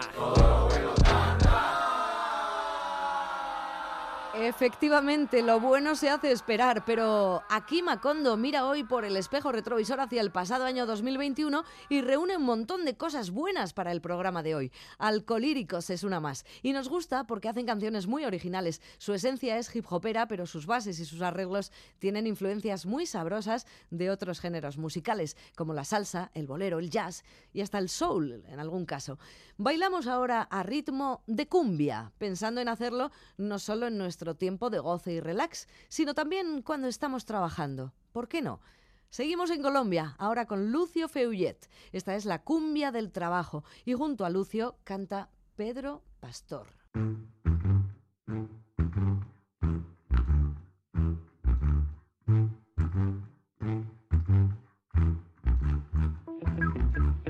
Efectivamente, 4.47 5.41
lo 5.41 5.59
bueno 5.59 5.95
se 5.95 6.07
hace 6.07 6.31
esperar, 6.31 6.85
pero 6.85 7.41
aquí 7.49 7.81
Macondo 7.81 8.37
mira 8.37 8.67
hoy 8.67 8.83
por 8.83 9.03
el 9.03 9.17
espejo 9.17 9.51
retrovisor 9.51 9.99
hacia 9.99 10.21
el 10.21 10.31
pasado 10.31 10.65
año 10.65 10.85
2021 10.85 11.63
y 11.89 12.01
reúne 12.01 12.37
un 12.37 12.43
montón 12.43 12.85
de 12.85 12.95
cosas 12.95 13.31
buenas 13.31 13.73
para 13.73 13.91
el 13.91 14.01
programa 14.01 14.43
de 14.43 14.53
hoy. 14.53 14.71
Alcolíricos 14.99 15.89
es 15.89 16.03
una 16.03 16.19
más. 16.19 16.45
Y 16.61 16.73
nos 16.73 16.89
gusta 16.89 17.25
porque 17.25 17.49
hacen 17.49 17.65
canciones 17.65 18.05
muy 18.05 18.23
originales. 18.23 18.83
Su 18.99 19.15
esencia 19.15 19.57
es 19.57 19.75
hip 19.75 19.91
hopera, 19.91 20.27
pero 20.27 20.45
sus 20.45 20.67
bases 20.67 20.99
y 20.99 21.05
sus 21.05 21.23
arreglos 21.23 21.71
tienen 21.97 22.27
influencias 22.27 22.85
muy 22.85 23.07
sabrosas 23.07 23.65
de 23.89 24.11
otros 24.11 24.39
géneros 24.39 24.77
musicales, 24.77 25.37
como 25.55 25.73
la 25.73 25.85
salsa, 25.85 26.29
el 26.35 26.45
bolero, 26.45 26.77
el 26.77 26.91
jazz 26.91 27.23
y 27.51 27.61
hasta 27.61 27.79
el 27.79 27.89
soul 27.89 28.43
en 28.47 28.59
algún 28.59 28.85
caso. 28.85 29.17
Bailamos 29.57 30.05
ahora 30.05 30.43
a 30.43 30.61
ritmo 30.61 31.23
de 31.25 31.47
cumbia, 31.47 32.11
pensando 32.19 32.61
en 32.61 32.69
hacerlo 32.69 33.09
no 33.37 33.57
solo 33.57 33.87
en 33.87 33.97
nuestro 33.97 34.34
tiempo 34.35 34.69
de 34.69 34.79
goce 34.79 35.13
y 35.13 35.19
relax, 35.19 35.67
sino 35.87 36.13
también 36.13 36.61
cuando 36.61 36.87
estamos 36.87 37.25
trabajando. 37.25 37.93
¿Por 38.11 38.27
qué 38.27 38.41
no? 38.41 38.59
Seguimos 39.09 39.49
en 39.49 39.61
Colombia, 39.61 40.15
ahora 40.17 40.45
con 40.45 40.71
Lucio 40.71 41.07
Feullet. 41.07 41.69
Esta 41.91 42.15
es 42.15 42.25
la 42.25 42.43
cumbia 42.43 42.91
del 42.91 43.11
trabajo 43.11 43.63
y 43.85 43.93
junto 43.93 44.25
a 44.25 44.29
Lucio 44.29 44.77
canta 44.83 45.29
Pedro 45.55 46.03
Pastor. 46.19 46.67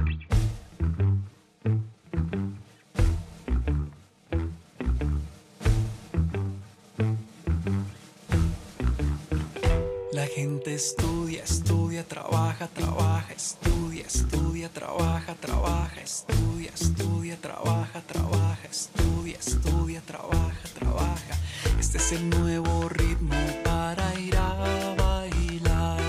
gente 10.35 10.73
estudia, 10.73 11.43
estudia, 11.43 12.03
trabaja, 12.03 12.67
trabaja, 12.67 13.31
estudia, 13.31 14.03
estudia, 14.05 14.67
trabaja, 14.67 15.33
trabaja, 15.35 16.01
estudia, 16.01 16.71
estudia, 16.75 17.37
trabaja, 17.37 18.01
trabaja, 18.01 18.67
estudia, 18.69 19.37
estudia, 19.39 20.01
trabaja, 20.01 20.67
trabaja. 20.77 21.35
Este 21.79 21.99
es 21.99 22.11
el 22.11 22.29
nuevo 22.29 22.89
ritmo 22.89 23.37
para 23.63 24.13
ir 24.19 24.35
a 24.35 24.93
bailar, 24.97 26.01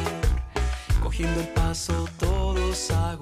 cogiendo 1.00 1.40
el 1.40 1.48
paso 1.50 2.08
todos 2.18 2.90
a 2.90 3.14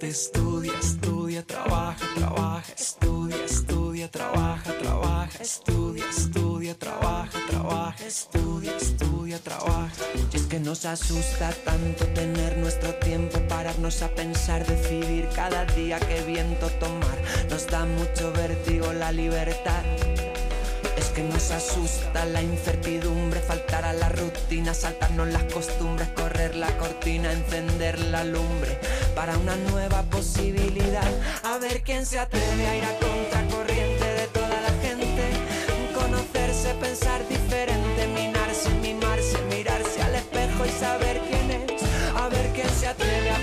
Estudia, 0.00 0.72
estudia, 0.80 1.42
trabaja, 1.42 2.06
trabaja, 2.14 2.72
estudia, 2.78 3.44
estudia, 3.44 4.08
trabaja, 4.08 4.72
trabaja, 4.78 5.42
estudia, 5.42 6.04
estudia, 6.08 6.74
trabaja, 6.78 7.38
trabaja, 7.50 8.06
estudia, 8.06 8.76
estudia, 8.76 9.38
trabaja. 9.40 9.90
Y 10.32 10.36
es 10.36 10.46
que 10.46 10.60
nos 10.60 10.84
asusta 10.84 11.50
tanto 11.64 12.06
tener 12.14 12.58
nuestro 12.58 12.94
tiempo, 12.94 13.40
pararnos 13.48 14.00
a 14.02 14.08
pensar, 14.14 14.64
decidir 14.64 15.28
cada 15.34 15.64
día 15.64 15.98
qué 15.98 16.22
viento 16.22 16.68
tomar. 16.78 17.18
Nos 17.50 17.66
da 17.66 17.84
mucho 17.84 18.32
vértigo 18.32 18.92
la 18.92 19.10
libertad. 19.10 19.82
Es 20.96 21.06
que 21.06 21.24
nos 21.24 21.50
asusta 21.50 22.24
la 22.24 22.40
incertidumbre, 22.40 23.40
faltar 23.40 23.84
a 23.84 23.92
la 23.92 24.08
rutina, 24.10 24.74
saltarnos 24.74 25.28
las 25.28 25.52
costumbres, 25.52 26.08
correr 26.10 26.54
la 26.54 26.70
cortina, 26.78 27.32
encender 27.32 27.98
la 27.98 28.22
lumbre 28.22 28.78
para 29.18 29.36
una 29.36 29.56
nueva 29.72 30.02
posibilidad. 30.02 31.10
A 31.42 31.58
ver 31.58 31.82
quién 31.82 32.06
se 32.06 32.20
atreve 32.20 32.66
a 32.68 32.76
ir 32.76 32.84
a 32.84 32.94
contracorriente 33.00 34.04
de 34.04 34.26
toda 34.28 34.60
la 34.60 34.70
gente, 34.80 35.24
conocerse, 35.92 36.72
pensar 36.74 37.26
diferente, 37.28 38.06
minarse, 38.14 38.70
mimarse, 38.80 39.38
mirarse 39.50 40.02
al 40.02 40.14
espejo 40.14 40.64
y 40.66 40.68
saber 40.68 41.20
quién 41.28 41.50
es. 41.50 41.82
A 42.14 42.28
ver 42.28 42.52
quién 42.54 42.70
se 42.70 42.86
atreve 42.86 43.30
a 43.30 43.40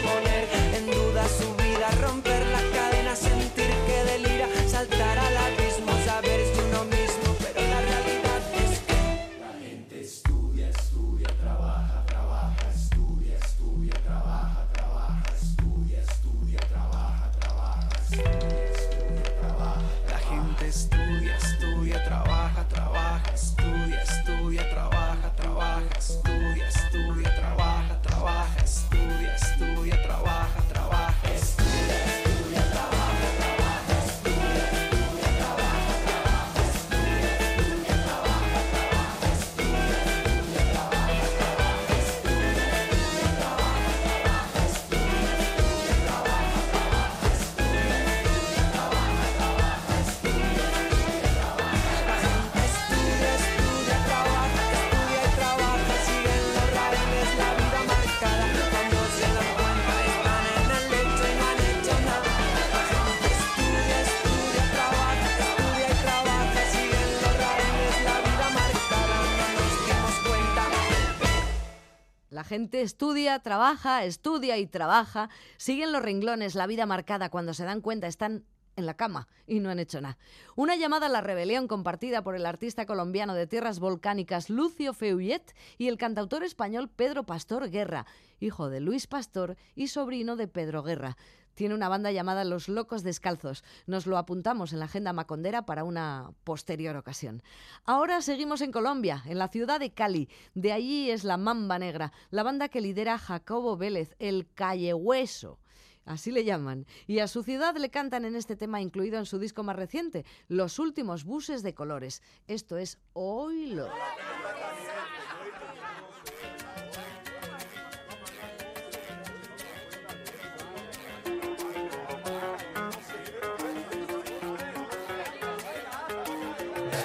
gente 72.56 72.80
estudia, 72.80 73.38
trabaja, 73.39 74.06
estudia 74.06 74.58
y 74.58 74.66
trabaja. 74.66 75.30
Siguen 75.58 75.91
los 75.91 76.01
renglones, 76.01 76.56
la 76.56 76.68
vida 76.68 76.86
marcada. 76.86 77.30
Cuando 77.30 77.53
se 77.53 77.66
dan 77.66 77.82
cuenta 77.82 78.08
están 78.08 78.45
en 78.78 78.86
la 78.86 78.95
cama 78.95 79.28
y 79.45 79.60
no 79.60 79.70
han 79.70 79.80
hecho 79.80 79.99
nada. 79.99 80.18
Una 80.56 80.78
llamada 80.78 81.08
a 81.08 81.10
la 81.10 81.20
rebelión 81.20 81.68
compartida 81.68 82.24
por 82.24 82.34
el 82.34 82.45
artista 82.45 82.86
colombiano 82.86 83.34
de 83.34 83.45
tierras 83.45 83.80
volcánicas 83.80 84.49
Lucio 84.49 84.93
Feullet 84.93 85.53
y 85.78 85.89
el 85.89 85.97
cantautor 85.97 86.45
español 86.45 86.89
Pedro 86.89 87.26
Pastor 87.26 87.70
Guerra, 87.70 88.06
hijo 88.39 88.70
de 88.70 88.80
Luis 88.80 89.06
Pastor 89.06 89.58
y 89.76 89.88
sobrino 89.88 90.38
de 90.38 90.47
Pedro 90.47 90.82
Guerra. 90.82 91.18
Tiene 91.56 91.74
una 91.74 91.89
banda 91.89 92.12
llamada 92.12 92.43
Los 92.43 92.70
Locos 92.70 93.01
Descalzos. 93.03 93.64
Nos 93.88 94.06
lo 94.06 94.18
apuntamos 94.18 94.74
en 94.74 94.80
la 94.80 94.86
agenda 94.86 95.14
macondera 95.14 95.66
para 95.66 95.84
una 95.84 96.32
posterior 96.43 96.95
ocasión. 96.97 97.41
Ahora 97.86 98.22
seguimos 98.22 98.62
en 98.62 98.72
Colombia, 98.72 99.24
en 99.26 99.39
la 99.39 99.47
ciudad 99.47 99.80
de 99.80 99.93
Cali. 99.93 100.30
De 100.53 100.74
allí 100.74 101.10
es 101.10 101.24
la 101.24 101.38
Mamba 101.38 101.80
Negra, 101.80 102.12
la 102.30 102.43
banda 102.43 102.70
que 102.70 102.82
lidera 102.82 103.18
Jacobo 103.18 103.78
Vélez, 103.78 104.16
el 104.20 104.47
Calle 104.53 104.93
Hueso. 104.93 105.60
Así 106.06 106.32
le 106.32 106.43
llaman. 106.43 106.86
Y 107.08 107.20
a 107.20 107.28
su 107.28 107.41
ciudad 107.41 107.76
le 107.78 107.89
cantan 107.89 108.26
en 108.26 108.36
este 108.36 108.56
tema 108.56 108.82
incluido 108.82 109.18
en 109.18 109.26
su 109.26 109.39
disco 109.39 109.64
más 109.64 109.76
reciente, 109.76 110.26
Los 110.47 110.78
últimos 110.78 111.24
buses 111.24 111.64
de 111.64 111.74
colores. 111.74 112.22
Esto 112.47 112.78
es 112.78 112.99
Oilo. 113.14 113.89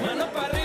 Manos 0.03 0.29
para 0.31 0.60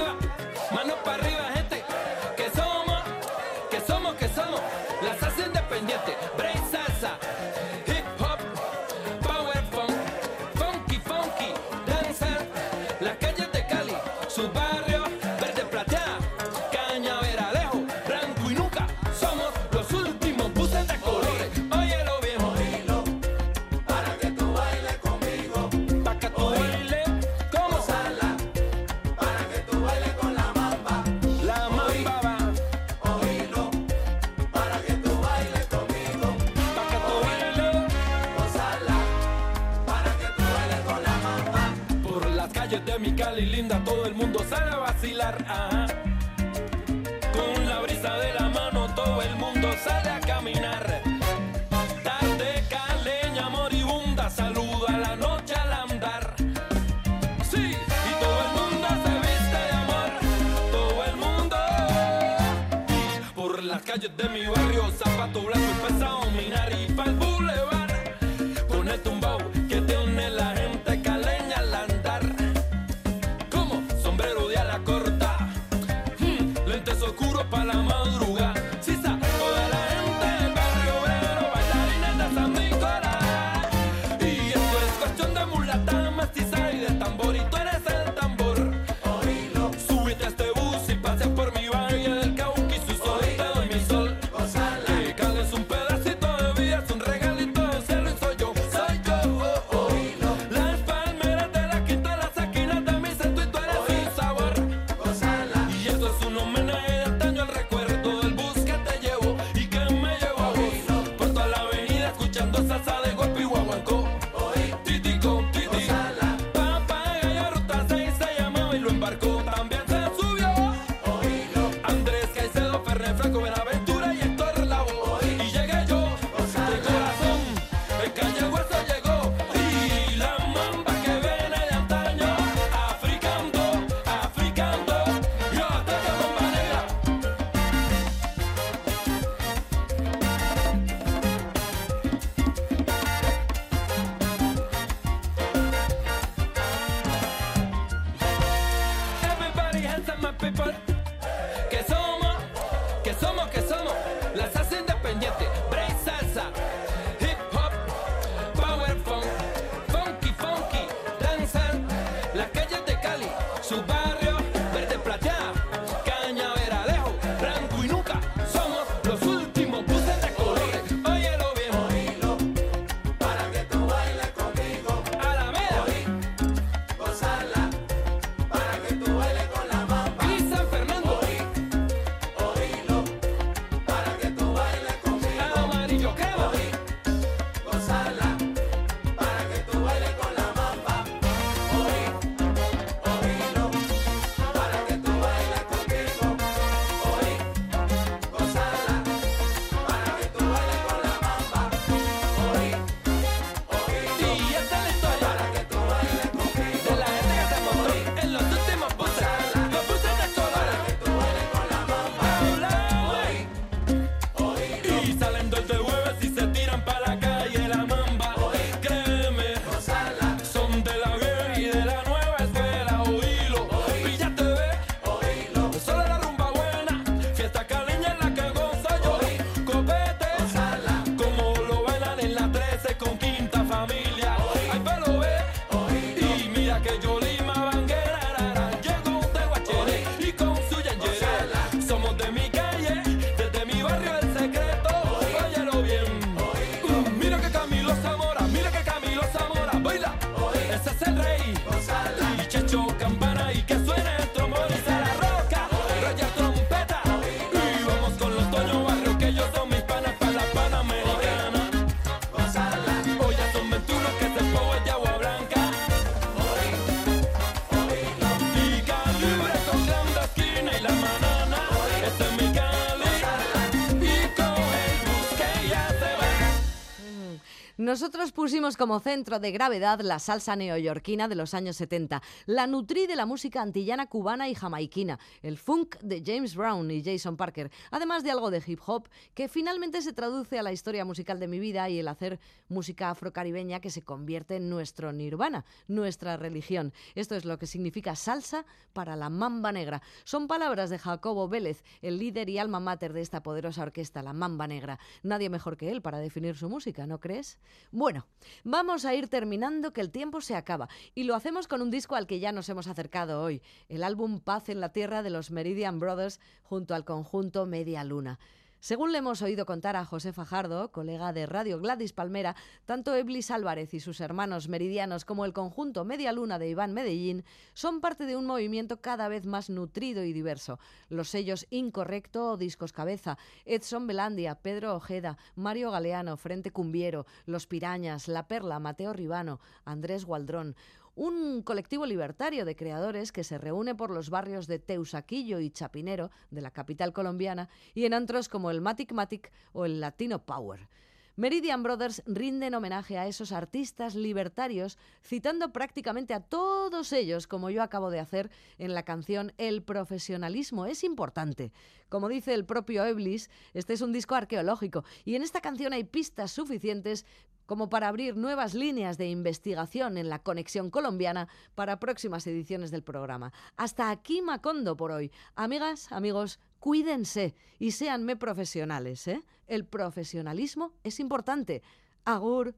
pusimos 278.36 278.76
como 278.76 279.00
centro 279.00 279.40
de 279.40 279.52
gravedad 279.52 280.02
la 280.02 280.20
salsa 280.20 280.58
neoyorquina 280.58 281.30
de 281.30 281.36
los 281.36 281.54
años 281.54 281.78
70, 281.78 282.22
la 282.46 282.68
nutri 282.68 283.08
de 283.08 283.16
la 283.16 283.26
música 283.26 283.62
antillana 283.62 284.08
cubana 284.08 284.50
y 284.50 284.56
jamaiquina, 284.56 285.20
el 285.42 285.58
funk 285.58 285.96
de 286.02 286.22
James 286.24 286.54
Brown 286.54 286.92
y 286.92 287.02
Jason 287.02 287.38
Parker, 287.38 287.72
además 287.92 288.26
de 288.26 288.32
algo 288.32 288.52
de 288.52 288.62
hip 288.68 288.82
hop 288.86 289.08
que 289.34 289.48
finalmente 289.48 290.02
se 290.02 290.12
traduce 290.12 290.60
a 290.60 290.64
la 290.64 290.74
historia 290.74 291.06
musical 291.06 291.40
de 291.40 291.48
mi 291.48 291.60
vida 291.60 291.90
y 291.90 292.00
el 292.00 292.10
hacer 292.10 292.42
música 292.68 293.10
afrocaribeña 293.10 293.80
que 293.80 293.90
se 293.90 294.02
convierte 294.02 294.58
en 294.58 294.70
nuestro 294.70 295.14
nirvana, 295.14 295.64
nuestra 295.88 296.36
religión. 296.36 296.92
Esto 297.16 297.36
es 297.36 297.46
lo 297.46 297.58
que 297.58 297.68
significa 297.68 298.18
salsa 298.18 298.66
para 298.92 299.16
la 299.16 299.30
mamba 299.30 299.72
negra. 299.72 300.02
Son 300.26 300.48
palabras 300.48 300.90
de 300.90 301.00
Jacobo 301.00 301.48
Vélez, 301.48 301.84
el 302.02 302.20
líder 302.20 302.50
y 302.50 302.58
alma 302.58 302.82
mater 302.82 303.14
de 303.14 303.22
esta 303.22 303.42
poderosa 303.42 303.84
orquesta, 303.84 304.22
la 304.22 304.34
mamba 304.34 304.68
negra. 304.68 305.00
Nadie 305.24 305.50
mejor 305.50 305.78
que 305.78 305.90
él 305.90 306.02
para 306.02 306.20
definir 306.20 306.58
su 306.58 306.68
música, 306.68 307.08
¿no 307.08 307.22
crees? 307.22 307.60
Bueno, 307.92 308.25
vamos 308.64 309.06
a 309.06 309.14
ir 309.14 309.28
terminando 309.28 309.94
que 309.94 310.02
el 310.02 310.12
tiempo 310.12 310.42
se 310.42 310.56
acaba 310.56 310.90
y 311.14 311.24
lo 311.24 311.36
hacemos 311.36 311.68
con 311.68 311.82
un 311.82 311.92
disco 311.92 312.16
al 312.16 312.28
que 312.28 312.40
ya 312.40 312.52
nos 312.52 312.70
hemos 312.70 312.88
acercado 312.88 313.42
hoy, 313.42 313.62
el 313.90 314.04
álbum 314.04 314.40
Paz 314.40 314.70
en 314.70 314.80
la 314.80 314.90
Tierra 314.90 315.24
de 315.24 315.30
los 315.30 315.52
Meridian 315.52 316.00
Brothers 316.00 316.40
junto 316.64 316.96
al 316.96 317.06
conjunto 317.06 317.66
Media 317.66 318.04
Luna. 318.04 318.40
Según 318.86 319.12
le 319.12 319.18
hemos 319.18 319.42
oído 319.42 319.66
contar 319.66 319.96
a 319.96 320.06
José 320.06 320.32
Fajardo, 320.32 320.92
colega 320.92 321.34
de 321.34 321.48
Radio 321.48 321.80
Gladys 321.80 322.14
Palmera, 322.14 322.56
tanto 322.86 323.16
Eblis 323.16 323.50
Álvarez 323.50 323.96
y 323.96 324.00
sus 324.00 324.22
hermanos 324.22 324.70
meridianos 324.70 325.26
como 325.26 325.44
el 325.44 325.54
conjunto 325.54 326.06
Media 326.06 326.32
Luna 326.32 326.60
de 326.60 326.70
Iván 326.70 326.94
Medellín 326.94 327.44
son 327.74 328.00
parte 328.00 328.28
de 328.28 328.36
un 328.36 328.46
movimiento 328.46 329.02
cada 329.02 329.28
vez 329.28 329.48
más 329.48 329.72
nutrido 329.72 330.24
y 330.24 330.34
diverso. 330.34 330.78
Los 331.10 331.30
sellos 331.30 331.66
Incorrecto 331.72 332.52
o 332.52 332.58
Discos 332.58 332.94
Cabeza, 332.94 333.40
Edson 333.66 334.06
Belandia, 334.06 334.54
Pedro 334.54 334.94
Ojeda, 334.94 335.40
Mario 335.56 335.90
Galeano, 335.90 336.38
Frente 336.38 336.70
Cumbiero, 336.70 337.26
Los 337.48 337.66
Pirañas, 337.66 338.28
La 338.28 338.48
Perla, 338.48 338.78
Mateo 338.78 339.14
Ribano, 339.14 339.60
Andrés 339.84 340.26
Gualdrón 340.26 340.76
un 341.16 341.62
colectivo 341.62 342.06
libertario 342.06 342.66
de 342.66 342.76
creadores 342.76 343.32
que 343.32 343.44
se 343.44 343.58
reúne 343.58 343.96
por 343.96 344.12
los 344.12 344.30
barrios 344.30 344.68
de 344.68 344.80
Teusaquillo 344.80 345.60
y 345.60 345.72
Chapinero, 345.72 346.30
de 346.52 346.62
la 346.62 346.72
capital 346.72 347.14
colombiana, 347.14 347.70
y 347.94 348.06
en 348.06 348.14
antros 348.14 348.50
como 348.50 348.70
el 348.70 348.82
Matic 348.82 349.14
Matic 349.14 349.52
o 349.72 349.86
el 349.86 350.02
Latino 350.02 350.46
Power. 350.46 350.90
Meridian 351.38 351.84
Brothers 351.84 352.24
rinden 352.26 352.76
homenaje 352.76 353.18
a 353.18 353.28
esos 353.28 353.52
artistas 353.52 354.16
libertarios, 354.16 354.98
citando 355.22 355.74
prácticamente 355.74 356.34
a 356.34 356.40
todos 356.40 357.12
ellos, 357.12 357.46
como 357.46 357.70
yo 357.70 357.84
acabo 357.84 358.10
de 358.10 358.22
hacer 358.22 358.50
en 358.78 358.94
la 358.94 359.04
canción 359.04 359.52
El 359.58 359.84
profesionalismo 359.84 360.86
es 360.86 361.04
importante. 361.04 361.74
Como 362.08 362.30
dice 362.30 362.54
el 362.54 362.64
propio 362.64 363.04
Eblis, 363.04 363.50
este 363.74 363.92
es 363.92 364.00
un 364.00 364.14
disco 364.14 364.36
arqueológico 364.36 365.04
y 365.26 365.36
en 365.36 365.44
esta 365.44 365.60
canción 365.60 365.92
hay 365.92 366.06
pistas 366.06 366.52
suficientes 366.52 367.26
como 367.66 367.90
para 367.90 368.08
abrir 368.08 368.38
nuevas 368.38 368.74
líneas 368.74 369.18
de 369.18 369.28
investigación 369.28 370.18
en 370.18 370.30
la 370.30 370.40
conexión 370.40 370.90
colombiana 370.90 371.50
para 371.74 372.00
próximas 372.00 372.48
ediciones 372.48 372.92
del 372.92 373.04
programa. 373.04 373.52
Hasta 373.76 374.10
aquí 374.10 374.42
Macondo 374.42 374.96
por 374.96 375.12
hoy. 375.12 375.32
Amigas, 375.56 376.12
amigos, 376.12 376.60
cuídense 376.86 377.56
y 377.80 377.94
séanme 377.94 378.36
profesionales. 378.36 379.28
¿eh? 379.28 379.42
El 379.66 379.86
profesionalismo 379.86 380.94
es 381.04 381.20
importante. 381.20 381.82
Agur. 382.26 382.76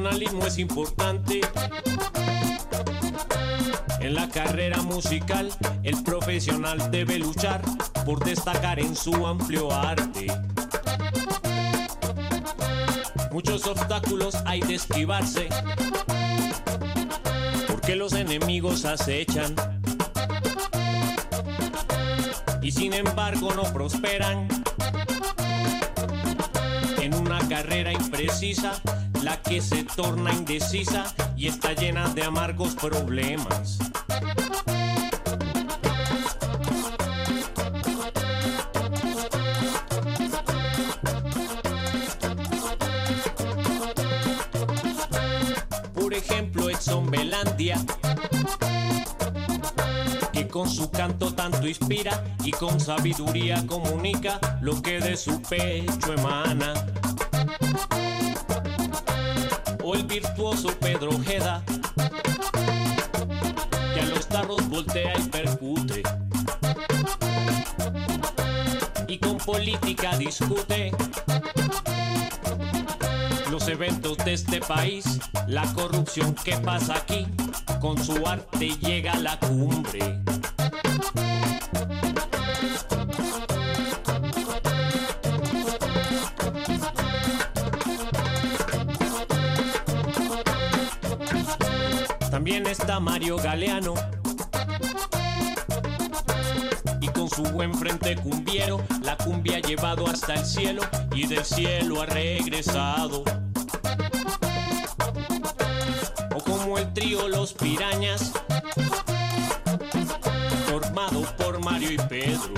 Profesionalismo 0.00 0.46
es 0.46 0.58
importante. 0.58 1.40
En 4.00 4.14
la 4.14 4.28
carrera 4.30 4.80
musical, 4.80 5.50
el 5.82 6.02
profesional 6.02 6.90
debe 6.90 7.18
luchar 7.18 7.60
por 8.06 8.24
destacar 8.24 8.80
en 8.80 8.96
su 8.96 9.26
amplio 9.26 9.70
arte. 9.70 10.26
Muchos 13.30 13.66
obstáculos 13.66 14.36
hay 14.46 14.60
de 14.62 14.76
esquivarse, 14.76 15.48
porque 17.68 17.94
los 17.94 18.14
enemigos 18.14 18.86
acechan. 18.86 19.54
Y 22.62 22.72
sin 22.72 22.94
embargo 22.94 23.52
no 23.54 23.64
prosperan 23.64 24.48
en 27.02 27.14
una 27.14 27.46
carrera 27.48 27.92
imprecisa, 27.92 28.80
la 29.22 29.40
que 29.42 29.60
se 29.60 29.84
torna 29.84 30.32
indecisa 30.32 31.04
y 31.36 31.46
está 31.46 31.72
llena 31.72 32.08
de 32.10 32.24
amargos 32.24 32.74
problemas. 32.74 33.78
Por 45.94 46.14
ejemplo, 46.14 46.70
Edson 46.70 47.10
Belandia, 47.10 47.76
que 50.32 50.48
con 50.48 50.68
su 50.68 50.90
canto 50.90 51.34
tanto 51.34 51.66
inspira 51.66 52.24
y 52.44 52.52
con 52.52 52.80
sabiduría 52.80 53.66
comunica 53.66 54.40
lo 54.62 54.80
que 54.80 55.00
de 55.00 55.16
su 55.16 55.40
pecho 55.42 56.12
emana. 56.12 56.74
Virtuoso 60.10 60.76
Pedro 60.80 61.10
Ojeda, 61.10 61.62
que 63.94 64.00
a 64.00 64.04
los 64.06 64.26
tarros 64.26 64.68
voltea 64.68 65.16
y 65.16 65.22
percute. 65.28 66.02
Y 69.06 69.18
con 69.18 69.38
política 69.38 70.18
discute 70.18 70.90
los 73.52 73.68
eventos 73.68 74.16
de 74.18 74.32
este 74.32 74.60
país, 74.60 75.20
la 75.46 75.72
corrupción 75.74 76.34
que 76.34 76.56
pasa 76.56 76.96
aquí, 76.96 77.28
con 77.80 77.96
su 78.04 78.26
arte 78.26 78.70
llega 78.80 79.12
a 79.12 79.20
la 79.20 79.38
cumbre. 79.38 80.18
Mario 92.98 93.36
Galeano. 93.36 93.94
Y 97.00 97.06
con 97.08 97.30
su 97.30 97.42
buen 97.42 97.72
frente 97.74 98.16
cumbiero, 98.16 98.82
la 99.02 99.16
cumbia 99.16 99.58
ha 99.58 99.60
llevado 99.60 100.08
hasta 100.08 100.34
el 100.34 100.44
cielo 100.44 100.82
y 101.14 101.26
del 101.26 101.44
cielo 101.44 102.02
ha 102.02 102.06
regresado. 102.06 103.22
O 106.34 106.38
como 106.42 106.78
el 106.78 106.92
trío 106.92 107.28
Los 107.28 107.52
Pirañas, 107.52 108.32
formado 110.66 111.22
por 111.36 111.62
Mario 111.62 111.92
y 111.92 111.98
Pedro. 111.98 112.54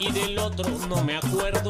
Y 0.00 0.10
del 0.10 0.38
otro 0.38 0.68
no 0.88 1.04
me 1.04 1.16
acuerdo. 1.16 1.61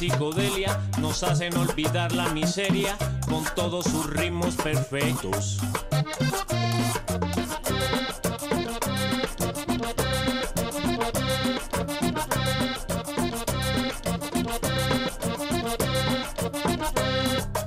Psicodelia, 0.00 0.80
nos 0.98 1.22
hacen 1.22 1.54
olvidar 1.58 2.12
la 2.12 2.30
miseria 2.30 2.96
con 3.28 3.44
todos 3.54 3.84
sus 3.84 4.06
ritmos 4.06 4.54
perfectos. 4.54 5.58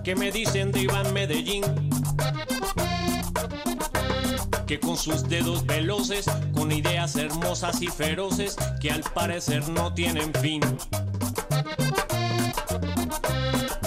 ¿Qué 0.03 0.15
me 0.15 0.31
dicen 0.31 0.71
de 0.71 0.81
Iván 0.81 1.13
Medellín? 1.13 1.63
Que 4.65 4.79
con 4.79 4.97
sus 4.97 5.29
dedos 5.29 5.67
veloces, 5.67 6.25
con 6.55 6.71
ideas 6.71 7.15
hermosas 7.15 7.79
y 7.84 7.88
feroces, 7.89 8.55
que 8.81 8.89
al 8.89 9.03
parecer 9.03 9.69
no 9.69 9.93
tienen 9.93 10.34
fin. 10.34 10.61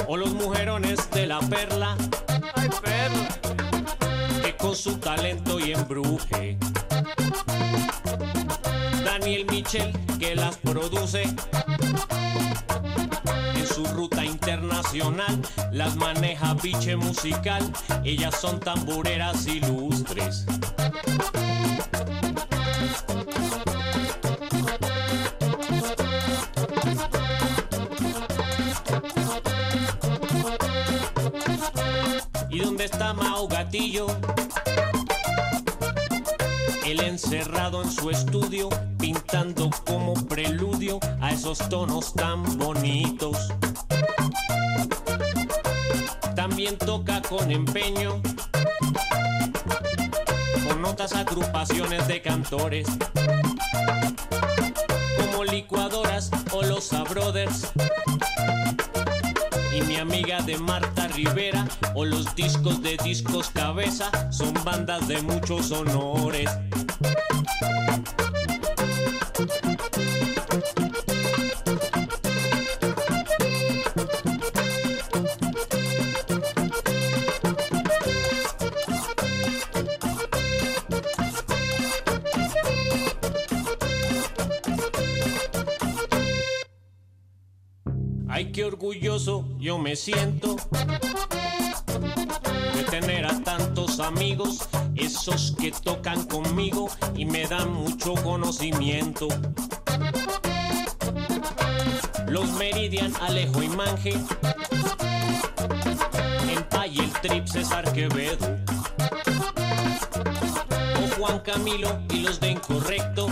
O 0.09 0.17
los 0.17 0.33
mujerones 0.35 1.11
de 1.11 1.27
la 1.27 1.41
perla, 1.41 1.97
perla, 2.83 3.29
que 4.43 4.57
con 4.57 4.77
su 4.77 4.99
talento 4.99 5.59
y 5.59 5.73
embruje. 5.73 6.59
Daniel 9.05 9.47
Michel, 9.51 9.93
que 10.19 10.37
las 10.37 10.57
produce, 10.59 11.25
su 13.77 13.85
ruta 13.87 14.25
internacional, 14.25 15.43
las 15.73 15.97
maneja 15.97 16.55
biche 16.55 16.97
musical, 16.97 17.63
ellas 18.05 18.41
son 18.41 18.61
tamboreras 18.61 19.47
ilustres. 19.47 20.47
Está 32.87 33.13
Mao 33.13 33.49
Gatillo? 33.49 34.07
Él 36.85 37.01
encerrado 37.01 37.83
en 37.83 37.91
su 37.91 38.11
estudio, 38.11 38.69
pintando 38.99 39.71
como 39.85 40.15
preludio 40.27 41.01
a 41.21 41.33
esos 41.33 41.59
tonos 41.69 42.15
tan 42.15 42.45
bonitos. 42.59 43.49
También 46.37 46.79
toca 46.79 47.21
con 47.23 47.51
empeño, 47.51 48.23
con 50.69 50.85
otras 50.85 51.13
agrupaciones 51.13 52.07
de 52.07 52.23
cantores, 52.23 52.87
como 55.19 55.43
licuadoras 55.43 56.31
o 56.53 56.63
los 56.63 56.91
Brothers. 57.11 57.73
Y 59.77 59.83
mi 59.83 59.97
amiga 59.97 60.41
de 60.41 60.57
Marta 60.57 61.07
Rivera 61.09 61.69
o 61.95 62.07
los 62.07 62.35
discos 62.35 62.83
de 62.83 62.97
discos 63.05 63.51
cabeza 63.51 64.11
son 64.33 64.55
bandas 64.65 65.07
de 65.07 65.21
muchos 65.21 65.71
honores. 65.71 66.49
Yo 89.59 89.79
me 89.79 89.97
siento 89.97 90.57
de 92.75 92.85
tener 92.91 93.25
a 93.25 93.43
tantos 93.43 93.99
amigos, 93.99 94.69
esos 94.95 95.55
que 95.59 95.73
tocan 95.73 96.27
conmigo 96.27 96.91
y 97.15 97.25
me 97.25 97.47
dan 97.47 97.73
mucho 97.73 98.13
conocimiento. 98.17 99.29
Los 102.29 102.53
Meridian, 102.59 103.15
Alejo 103.23 103.63
y 103.63 103.69
Manje, 103.71 104.13
en 106.51 106.63
Pay 106.65 106.99
el 106.99 107.13
Trip 107.23 107.47
César 107.47 107.91
Quevedo, 107.95 108.59
o 111.03 111.19
Juan 111.19 111.39
Camilo 111.39 111.89
y 112.11 112.19
los 112.19 112.39
de 112.39 112.51
Incorrecto. 112.51 113.29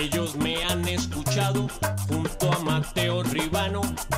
Ellos 0.00 0.34
me 0.34 0.64
han 0.64 0.88
escuchado 0.88 1.68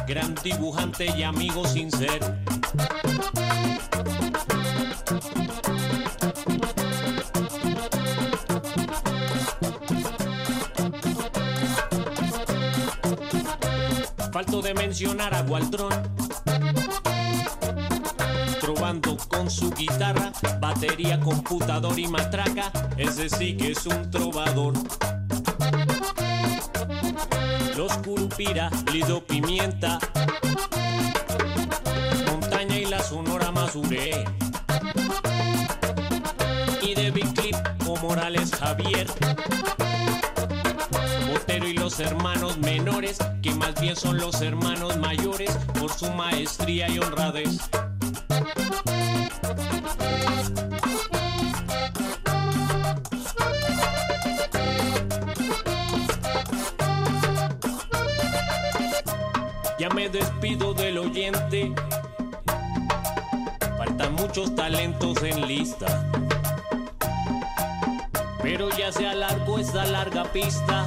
gran 0.06 0.34
dibujante 0.36 1.06
y 1.16 1.24
amigo 1.24 1.66
sincero. 1.66 2.26
Falto 14.32 14.62
de 14.62 14.74
mencionar 14.74 15.34
a 15.34 15.42
Gualdrón, 15.42 15.92
trovando 18.60 19.16
con 19.28 19.50
su 19.50 19.72
guitarra, 19.72 20.32
batería, 20.60 21.18
computador 21.18 21.98
y 21.98 22.06
matraca, 22.06 22.70
ese 22.96 23.28
sí 23.28 23.56
que 23.56 23.72
es 23.72 23.86
un 23.86 24.10
trovador. 24.10 24.74
Los 27.76 27.92
Curupira, 27.98 28.70
Lido 28.90 29.22
Pimienta, 29.22 29.98
Montaña 32.30 32.78
y 32.78 32.86
la 32.86 33.02
Sonora 33.02 33.52
Mazuré. 33.52 34.24
Y 36.80 36.94
de 36.94 37.10
Big 37.10 37.34
Clip 37.34 37.54
o 37.86 37.96
Morales 37.96 38.50
Javier. 38.54 39.06
Botero 41.30 41.68
y 41.68 41.74
los 41.74 42.00
hermanos 42.00 42.56
menores, 42.58 43.18
que 43.42 43.54
más 43.54 43.78
bien 43.78 43.94
son 43.94 44.16
los 44.16 44.40
hermanos 44.40 44.96
mayores, 44.96 45.50
por 45.78 45.92
su 45.92 46.10
maestría 46.10 46.88
y 46.88 46.98
honradez. 46.98 47.60
Despido 60.08 60.74
del 60.74 60.98
oyente. 60.98 61.72
Faltan 63.78 64.14
muchos 64.14 64.54
talentos 64.54 65.22
en 65.22 65.46
lista. 65.46 66.10
Pero 68.42 68.68
ya 68.76 68.92
se 68.92 69.06
alargó 69.06 69.58
esta 69.58 69.84
larga 69.84 70.24
pista. 70.24 70.86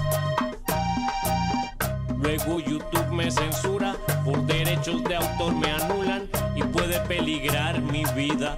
Luego 2.17 2.59
YouTube 2.59 3.11
me 3.11 3.31
censura, 3.31 3.95
por 4.23 4.41
derechos 4.45 5.03
de 5.03 5.15
autor 5.15 5.55
me 5.55 5.71
anulan 5.71 6.29
y 6.55 6.63
puede 6.63 6.99
peligrar 7.01 7.81
mi 7.81 8.03
vida. 8.15 8.57